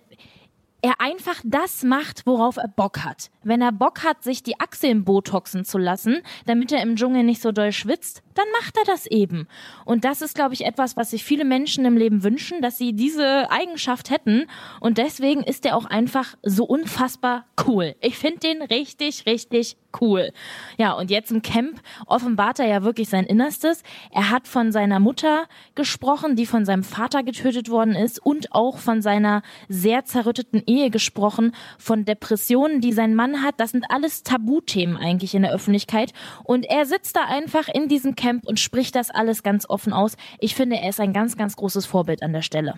er 0.81 0.99
einfach 0.99 1.41
das 1.43 1.83
macht, 1.83 2.25
worauf 2.25 2.57
er 2.57 2.67
Bock 2.67 3.03
hat. 3.03 3.29
Wenn 3.43 3.61
er 3.61 3.71
Bock 3.71 4.03
hat, 4.03 4.23
sich 4.23 4.43
die 4.43 4.59
Achseln 4.59 5.03
botoxen 5.03 5.65
zu 5.65 5.77
lassen, 5.77 6.21
damit 6.45 6.71
er 6.71 6.81
im 6.81 6.95
Dschungel 6.95 7.23
nicht 7.23 7.41
so 7.41 7.51
doll 7.51 7.71
schwitzt, 7.71 8.21
dann 8.35 8.45
macht 8.59 8.77
er 8.77 8.85
das 8.85 9.05
eben. 9.05 9.47
Und 9.85 10.05
das 10.05 10.21
ist, 10.21 10.35
glaube 10.35 10.53
ich, 10.53 10.65
etwas, 10.65 10.95
was 10.95 11.11
sich 11.11 11.23
viele 11.23 11.45
Menschen 11.45 11.85
im 11.85 11.97
Leben 11.97 12.23
wünschen, 12.23 12.61
dass 12.61 12.77
sie 12.77 12.93
diese 12.93 13.51
Eigenschaft 13.51 14.09
hätten. 14.09 14.45
Und 14.79 14.97
deswegen 14.97 15.43
ist 15.43 15.65
er 15.65 15.75
auch 15.75 15.85
einfach 15.85 16.35
so 16.43 16.63
unfassbar 16.63 17.45
cool. 17.65 17.95
Ich 17.99 18.17
finde 18.17 18.39
den 18.39 18.61
richtig, 18.61 19.25
richtig 19.25 19.77
cool. 19.99 20.31
Ja, 20.77 20.93
und 20.93 21.09
jetzt 21.09 21.31
im 21.31 21.41
Camp 21.41 21.81
offenbart 22.05 22.59
er 22.59 22.67
ja 22.67 22.83
wirklich 22.83 23.09
sein 23.09 23.25
Innerstes. 23.25 23.83
Er 24.11 24.29
hat 24.29 24.47
von 24.47 24.71
seiner 24.71 24.99
Mutter 24.99 25.47
gesprochen, 25.75 26.35
die 26.35 26.45
von 26.45 26.65
seinem 26.65 26.83
Vater 26.83 27.23
getötet 27.23 27.69
worden 27.69 27.95
ist 27.95 28.23
und 28.23 28.53
auch 28.53 28.77
von 28.77 29.01
seiner 29.01 29.41
sehr 29.67 30.05
zerrütteten 30.05 30.63
Ehe 30.69 30.89
gesprochen, 30.91 31.53
von 31.77 32.05
Depressionen, 32.05 32.79
die 32.79 32.93
sein 32.93 33.15
Mann 33.15 33.43
hat. 33.43 33.55
Das 33.57 33.71
sind 33.71 33.85
alles 33.89 34.23
Tabuthemen 34.23 34.95
eigentlich 34.95 35.33
in 35.33 35.41
der 35.41 35.51
Öffentlichkeit. 35.51 36.13
Und 36.43 36.65
er 36.65 36.85
sitzt 36.85 37.15
da 37.15 37.25
einfach 37.27 37.67
in 37.67 37.87
diesem 37.87 38.15
Camp 38.15 38.45
und 38.47 38.59
spricht 38.59 38.95
das 38.95 39.09
alles 39.09 39.43
ganz 39.43 39.67
offen 39.67 39.91
aus. 39.91 40.15
Ich 40.39 40.55
finde, 40.55 40.77
er 40.77 40.89
ist 40.89 40.99
ein 40.99 41.13
ganz, 41.13 41.35
ganz 41.35 41.55
großes 41.55 41.85
Vorbild 41.85 42.21
an 42.21 42.33
der 42.33 42.43
Stelle. 42.43 42.75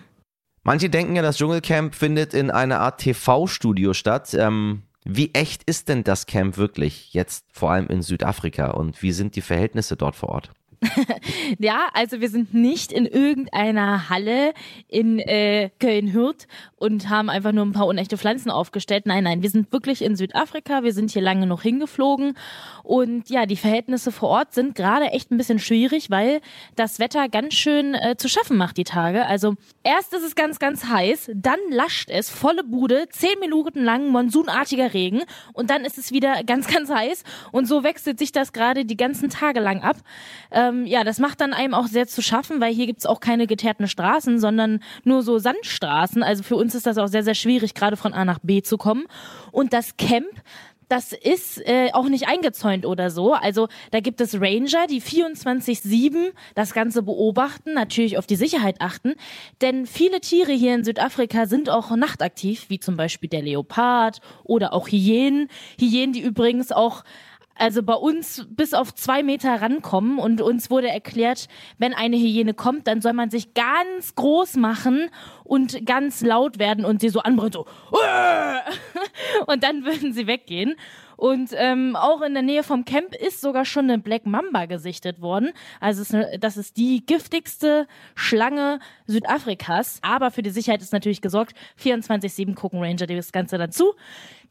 Manche 0.64 0.88
denken 0.88 1.16
ja, 1.16 1.22
das 1.22 1.36
Dschungelcamp 1.36 1.94
findet 1.94 2.34
in 2.34 2.50
einer 2.50 2.80
Art 2.80 3.00
TV-Studio 3.00 3.92
statt. 3.92 4.34
Ähm, 4.34 4.82
wie 5.04 5.34
echt 5.34 5.64
ist 5.64 5.88
denn 5.88 6.04
das 6.04 6.26
Camp 6.26 6.56
wirklich 6.56 7.12
jetzt, 7.12 7.46
vor 7.52 7.72
allem 7.72 7.88
in 7.88 8.02
Südafrika? 8.02 8.70
Und 8.70 9.02
wie 9.02 9.12
sind 9.12 9.34
die 9.34 9.40
Verhältnisse 9.40 9.96
dort 9.96 10.14
vor 10.14 10.28
Ort? 10.28 10.52
ja, 11.58 11.88
also 11.92 12.20
wir 12.20 12.28
sind 12.28 12.54
nicht 12.54 12.92
in 12.92 13.06
irgendeiner 13.06 14.08
Halle 14.08 14.52
in 14.88 15.18
äh, 15.18 15.70
Köln-Hürth 15.78 16.46
und 16.76 17.08
haben 17.08 17.30
einfach 17.30 17.52
nur 17.52 17.64
ein 17.64 17.72
paar 17.72 17.86
unechte 17.86 18.18
Pflanzen 18.18 18.50
aufgestellt. 18.50 19.06
Nein, 19.06 19.24
nein, 19.24 19.42
wir 19.42 19.50
sind 19.50 19.72
wirklich 19.72 20.02
in 20.02 20.16
Südafrika. 20.16 20.82
Wir 20.82 20.92
sind 20.92 21.10
hier 21.12 21.22
lange 21.22 21.46
noch 21.46 21.62
hingeflogen. 21.62 22.36
Und 22.82 23.30
ja, 23.30 23.46
die 23.46 23.56
Verhältnisse 23.56 24.10
vor 24.10 24.30
Ort 24.30 24.54
sind 24.54 24.74
gerade 24.74 25.06
echt 25.06 25.30
ein 25.30 25.36
bisschen 25.36 25.60
schwierig, 25.60 26.10
weil 26.10 26.40
das 26.74 26.98
Wetter 26.98 27.28
ganz 27.28 27.54
schön 27.54 27.94
äh, 27.94 28.16
zu 28.16 28.28
schaffen 28.28 28.56
macht 28.56 28.76
die 28.76 28.84
Tage. 28.84 29.26
Also 29.26 29.54
erst 29.84 30.12
ist 30.14 30.24
es 30.24 30.34
ganz, 30.34 30.58
ganz 30.58 30.86
heiß, 30.86 31.30
dann 31.34 31.58
lascht 31.70 32.10
es, 32.10 32.28
volle 32.30 32.64
Bude, 32.64 33.08
zehn 33.10 33.38
Minuten 33.38 33.84
lang 33.84 34.08
monsunartiger 34.08 34.92
Regen 34.92 35.22
und 35.52 35.70
dann 35.70 35.84
ist 35.84 35.98
es 35.98 36.10
wieder 36.10 36.42
ganz, 36.46 36.66
ganz 36.66 36.90
heiß. 36.90 37.22
Und 37.52 37.66
so 37.66 37.84
wechselt 37.84 38.18
sich 38.18 38.32
das 38.32 38.52
gerade 38.52 38.84
die 38.84 38.96
ganzen 38.96 39.30
Tage 39.30 39.60
lang 39.60 39.82
ab. 39.82 39.96
Ähm, 40.50 40.71
ähm, 40.72 40.86
ja, 40.86 41.04
das 41.04 41.18
macht 41.18 41.40
dann 41.40 41.52
einem 41.52 41.74
auch 41.74 41.86
sehr 41.86 42.06
zu 42.06 42.22
schaffen, 42.22 42.60
weil 42.60 42.74
hier 42.74 42.86
gibt's 42.86 43.06
auch 43.06 43.20
keine 43.20 43.46
geteerten 43.46 43.88
Straßen, 43.88 44.38
sondern 44.38 44.80
nur 45.04 45.22
so 45.22 45.38
Sandstraßen. 45.38 46.22
Also 46.22 46.42
für 46.42 46.56
uns 46.56 46.74
ist 46.74 46.86
das 46.86 46.98
auch 46.98 47.08
sehr, 47.08 47.22
sehr 47.22 47.34
schwierig, 47.34 47.74
gerade 47.74 47.96
von 47.96 48.12
A 48.12 48.24
nach 48.24 48.38
B 48.42 48.62
zu 48.62 48.78
kommen. 48.78 49.04
Und 49.50 49.72
das 49.72 49.96
Camp, 49.96 50.26
das 50.88 51.12
ist 51.12 51.58
äh, 51.66 51.90
auch 51.92 52.08
nicht 52.08 52.28
eingezäunt 52.28 52.84
oder 52.84 53.10
so. 53.10 53.32
Also 53.32 53.68
da 53.92 54.00
gibt 54.00 54.20
es 54.20 54.34
Ranger, 54.34 54.86
die 54.88 55.00
24-7 55.00 56.32
das 56.54 56.74
Ganze 56.74 57.02
beobachten, 57.02 57.72
natürlich 57.72 58.18
auf 58.18 58.26
die 58.26 58.36
Sicherheit 58.36 58.76
achten. 58.80 59.14
Denn 59.62 59.86
viele 59.86 60.20
Tiere 60.20 60.52
hier 60.52 60.74
in 60.74 60.84
Südafrika 60.84 61.46
sind 61.46 61.70
auch 61.70 61.96
nachtaktiv, 61.96 62.66
wie 62.68 62.78
zum 62.78 62.98
Beispiel 62.98 63.30
der 63.30 63.40
Leopard 63.40 64.20
oder 64.44 64.74
auch 64.74 64.88
Hyänen. 64.88 65.48
Hyänen, 65.80 66.12
die 66.12 66.20
übrigens 66.20 66.72
auch 66.72 67.04
also 67.56 67.82
bei 67.82 67.94
uns 67.94 68.46
bis 68.50 68.74
auf 68.74 68.94
zwei 68.94 69.22
Meter 69.22 69.60
rankommen 69.60 70.18
und 70.18 70.40
uns 70.40 70.70
wurde 70.70 70.88
erklärt, 70.88 71.48
wenn 71.78 71.94
eine 71.94 72.16
Hyäne 72.16 72.54
kommt, 72.54 72.86
dann 72.86 73.00
soll 73.00 73.12
man 73.12 73.30
sich 73.30 73.54
ganz 73.54 74.14
groß 74.14 74.56
machen 74.56 75.10
und 75.44 75.84
ganz 75.86 76.22
laut 76.22 76.58
werden 76.58 76.84
und 76.84 77.00
sie 77.00 77.08
so 77.08 77.20
anbrüllen, 77.20 77.52
so 77.52 77.66
und 79.46 79.62
dann 79.62 79.84
würden 79.84 80.12
sie 80.12 80.26
weggehen. 80.26 80.76
Und 81.22 81.50
ähm, 81.54 81.94
auch 81.94 82.20
in 82.22 82.34
der 82.34 82.42
Nähe 82.42 82.64
vom 82.64 82.84
Camp 82.84 83.14
ist 83.14 83.42
sogar 83.42 83.64
schon 83.64 83.84
eine 83.84 83.98
Black 84.00 84.26
Mamba 84.26 84.66
gesichtet 84.66 85.20
worden. 85.20 85.52
Also 85.78 86.02
ist 86.02 86.12
eine, 86.12 86.36
das 86.40 86.56
ist 86.56 86.76
die 86.76 87.06
giftigste 87.06 87.86
Schlange 88.16 88.80
Südafrikas. 89.06 90.00
Aber 90.02 90.32
für 90.32 90.42
die 90.42 90.50
Sicherheit 90.50 90.82
ist 90.82 90.92
natürlich 90.92 91.20
gesorgt. 91.20 91.54
24-7 91.80 92.56
gucken 92.56 92.82
Ranger 92.82 93.06
das 93.06 93.30
Ganze 93.30 93.56
dazu. 93.56 93.94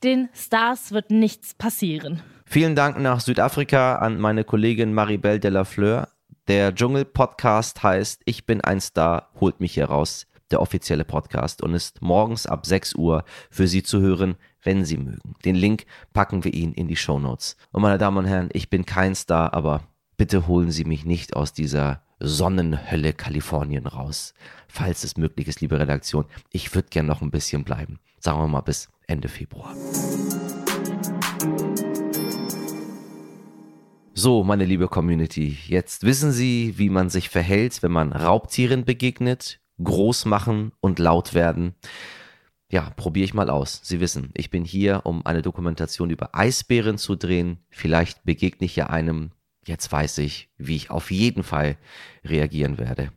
Den 0.01 0.29
Stars 0.33 0.93
wird 0.93 1.11
nichts 1.11 1.55
passieren. 1.55 2.21
Vielen 2.51 2.75
Dank 2.75 2.99
nach 2.99 3.21
Südafrika 3.21 3.95
an 3.95 4.19
meine 4.19 4.43
Kollegin 4.43 4.93
Maribel 4.93 5.39
de 5.39 5.49
la 5.49 5.63
Fleur. 5.63 6.09
Der 6.49 6.75
Dschungel-Podcast 6.75 7.81
heißt 7.81 8.23
Ich 8.25 8.45
bin 8.45 8.59
ein 8.59 8.81
Star, 8.81 9.29
holt 9.39 9.61
mich 9.61 9.75
hier 9.75 9.85
raus. 9.85 10.27
Der 10.51 10.61
offizielle 10.61 11.05
Podcast 11.05 11.63
und 11.63 11.73
ist 11.73 12.01
morgens 12.01 12.47
ab 12.47 12.65
6 12.65 12.95
Uhr 12.95 13.23
für 13.49 13.69
Sie 13.69 13.83
zu 13.83 14.01
hören, 14.01 14.35
wenn 14.63 14.83
Sie 14.83 14.97
mögen. 14.97 15.35
Den 15.45 15.55
Link 15.55 15.85
packen 16.11 16.43
wir 16.43 16.53
Ihnen 16.53 16.73
in 16.73 16.89
die 16.89 16.97
Show 16.97 17.19
Notes. 17.19 17.55
Und 17.71 17.83
meine 17.83 17.97
Damen 17.97 18.17
und 18.17 18.25
Herren, 18.25 18.49
ich 18.51 18.69
bin 18.69 18.85
kein 18.85 19.15
Star, 19.15 19.53
aber 19.53 19.83
bitte 20.17 20.45
holen 20.45 20.71
Sie 20.71 20.83
mich 20.83 21.05
nicht 21.05 21.37
aus 21.37 21.53
dieser 21.53 22.01
Sonnenhölle 22.19 23.13
Kalifornien 23.13 23.87
raus. 23.87 24.33
Falls 24.67 25.05
es 25.05 25.15
möglich 25.15 25.47
ist, 25.47 25.61
liebe 25.61 25.79
Redaktion, 25.79 26.25
ich 26.51 26.75
würde 26.75 26.89
gern 26.89 27.05
noch 27.05 27.21
ein 27.21 27.31
bisschen 27.31 27.63
bleiben. 27.63 28.01
Sagen 28.19 28.39
wir 28.39 28.49
mal 28.49 28.59
bis 28.59 28.89
Ende 29.07 29.29
Februar. 29.29 29.73
So, 34.13 34.43
meine 34.43 34.65
liebe 34.65 34.89
Community, 34.89 35.57
jetzt 35.67 36.03
wissen 36.03 36.33
Sie, 36.33 36.73
wie 36.77 36.89
man 36.89 37.09
sich 37.09 37.29
verhält, 37.29 37.81
wenn 37.81 37.93
man 37.93 38.11
Raubtieren 38.11 38.83
begegnet, 38.83 39.61
groß 39.81 40.25
machen 40.25 40.73
und 40.81 40.99
laut 40.99 41.33
werden. 41.33 41.75
Ja, 42.69 42.89
probiere 42.97 43.23
ich 43.23 43.33
mal 43.33 43.49
aus. 43.49 43.79
Sie 43.83 44.01
wissen, 44.01 44.31
ich 44.33 44.49
bin 44.49 44.65
hier, 44.65 45.05
um 45.05 45.25
eine 45.25 45.41
Dokumentation 45.41 46.09
über 46.09 46.35
Eisbären 46.35 46.97
zu 46.97 47.15
drehen. 47.15 47.59
Vielleicht 47.69 48.25
begegne 48.25 48.65
ich 48.65 48.75
ja 48.75 48.87
einem. 48.87 49.31
Jetzt 49.65 49.89
weiß 49.89 50.17
ich, 50.17 50.49
wie 50.57 50.75
ich 50.75 50.89
auf 50.89 51.09
jeden 51.09 51.43
Fall 51.43 51.77
reagieren 52.25 52.77
werde 52.77 53.11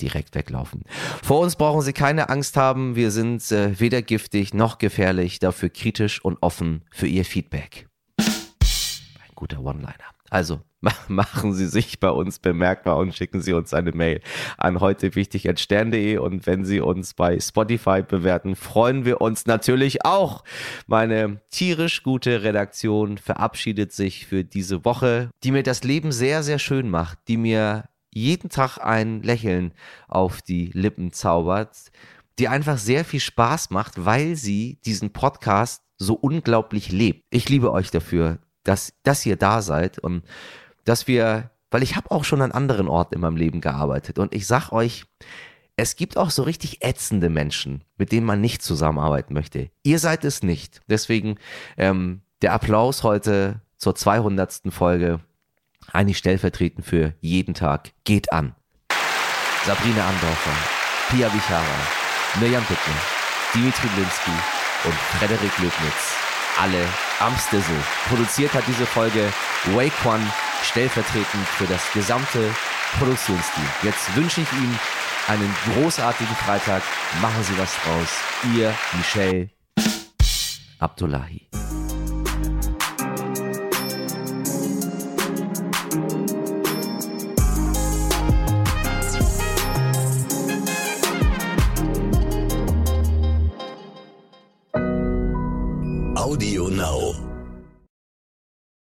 direkt 0.00 0.36
weglaufen. 0.36 0.84
Vor 1.24 1.40
uns 1.40 1.56
brauchen 1.56 1.82
Sie 1.82 1.92
keine 1.92 2.28
Angst 2.28 2.56
haben. 2.56 2.94
Wir 2.94 3.10
sind 3.10 3.50
äh, 3.50 3.80
weder 3.80 4.00
giftig 4.00 4.54
noch 4.54 4.78
gefährlich, 4.78 5.40
dafür 5.40 5.70
kritisch 5.70 6.24
und 6.24 6.38
offen 6.40 6.84
für 6.92 7.08
Ihr 7.08 7.24
Feedback 7.24 7.88
guter 9.38 9.60
One-Liner. 9.60 9.94
Also 10.30 10.60
machen 11.08 11.54
Sie 11.54 11.68
sich 11.68 12.00
bei 12.00 12.10
uns 12.10 12.40
bemerkbar 12.40 12.96
und 12.96 13.14
schicken 13.14 13.40
Sie 13.40 13.52
uns 13.52 13.72
eine 13.72 13.92
Mail 13.92 14.20
an 14.56 14.80
heute 14.80 15.10
und 15.10 16.46
wenn 16.46 16.64
Sie 16.64 16.80
uns 16.80 17.14
bei 17.14 17.38
Spotify 17.38 18.02
bewerten, 18.02 18.56
freuen 18.56 19.04
wir 19.04 19.20
uns 19.20 19.46
natürlich 19.46 20.04
auch. 20.04 20.42
Meine 20.88 21.40
tierisch 21.50 22.02
gute 22.02 22.42
Redaktion 22.42 23.16
verabschiedet 23.16 23.92
sich 23.92 24.26
für 24.26 24.42
diese 24.42 24.84
Woche, 24.84 25.30
die 25.44 25.52
mir 25.52 25.62
das 25.62 25.84
Leben 25.84 26.10
sehr, 26.10 26.42
sehr 26.42 26.58
schön 26.58 26.90
macht, 26.90 27.18
die 27.28 27.36
mir 27.36 27.84
jeden 28.12 28.50
Tag 28.50 28.78
ein 28.78 29.22
Lächeln 29.22 29.72
auf 30.08 30.42
die 30.42 30.70
Lippen 30.74 31.12
zaubert, 31.12 31.76
die 32.40 32.48
einfach 32.48 32.78
sehr 32.78 33.04
viel 33.04 33.20
Spaß 33.20 33.70
macht, 33.70 34.04
weil 34.04 34.34
sie 34.34 34.80
diesen 34.84 35.12
Podcast 35.12 35.84
so 35.96 36.14
unglaublich 36.14 36.90
lebt. 36.90 37.24
Ich 37.30 37.48
liebe 37.48 37.72
euch 37.72 37.90
dafür 37.90 38.38
dass, 38.64 38.92
dass 39.02 39.24
ihr 39.26 39.36
da 39.36 39.62
seid 39.62 39.98
und 39.98 40.22
dass 40.84 41.06
wir, 41.06 41.50
weil 41.70 41.82
ich 41.82 41.96
habe 41.96 42.10
auch 42.10 42.24
schon 42.24 42.42
an 42.42 42.52
anderen 42.52 42.88
Orten 42.88 43.14
in 43.14 43.20
meinem 43.20 43.36
Leben 43.36 43.60
gearbeitet 43.60 44.18
und 44.18 44.34
ich 44.34 44.46
sag 44.46 44.72
euch, 44.72 45.04
es 45.76 45.94
gibt 45.94 46.16
auch 46.16 46.30
so 46.30 46.42
richtig 46.42 46.84
ätzende 46.84 47.30
Menschen, 47.30 47.84
mit 47.96 48.10
denen 48.10 48.26
man 48.26 48.40
nicht 48.40 48.62
zusammenarbeiten 48.62 49.32
möchte. 49.32 49.70
Ihr 49.84 50.00
seid 50.00 50.24
es 50.24 50.42
nicht. 50.42 50.80
Deswegen 50.88 51.38
ähm, 51.76 52.22
der 52.42 52.52
Applaus 52.52 53.04
heute 53.04 53.60
zur 53.76 53.94
200. 53.94 54.62
Folge, 54.70 55.20
eigentlich 55.92 56.18
stellvertretend 56.18 56.84
für 56.84 57.14
jeden 57.20 57.54
Tag, 57.54 57.92
geht 58.02 58.32
an. 58.32 58.56
Sabrina 59.64 60.08
Andorfer, 60.08 60.56
Pia 61.10 61.32
Vichara, 61.32 61.62
Mirjam 62.40 62.62
Bittner, 62.62 63.00
Dimitri 63.54 63.88
Blinski 63.94 64.30
und 64.84 64.94
Frederik 64.94 65.58
Löbnitz 65.58 66.16
alle 66.60 66.84
am 67.20 67.36
Stissel. 67.36 67.76
Produziert 68.08 68.52
hat 68.54 68.64
diese 68.66 68.86
Folge 68.86 69.32
Wake 69.74 70.04
One 70.04 70.24
stellvertretend 70.62 71.46
für 71.46 71.66
das 71.66 71.92
gesamte 71.92 72.50
Produktionsteam. 72.98 73.66
Jetzt 73.82 74.14
wünsche 74.16 74.40
ich 74.40 74.52
Ihnen 74.52 74.78
einen 75.28 75.54
großartigen 75.72 76.34
Freitag. 76.36 76.82
Machen 77.20 77.42
Sie 77.44 77.58
was 77.58 77.74
draus. 77.82 78.08
Ihr 78.56 78.74
Michel 78.96 79.50
Abdullahi. 80.78 81.48
Audio 96.28 96.68
Now. 96.68 97.27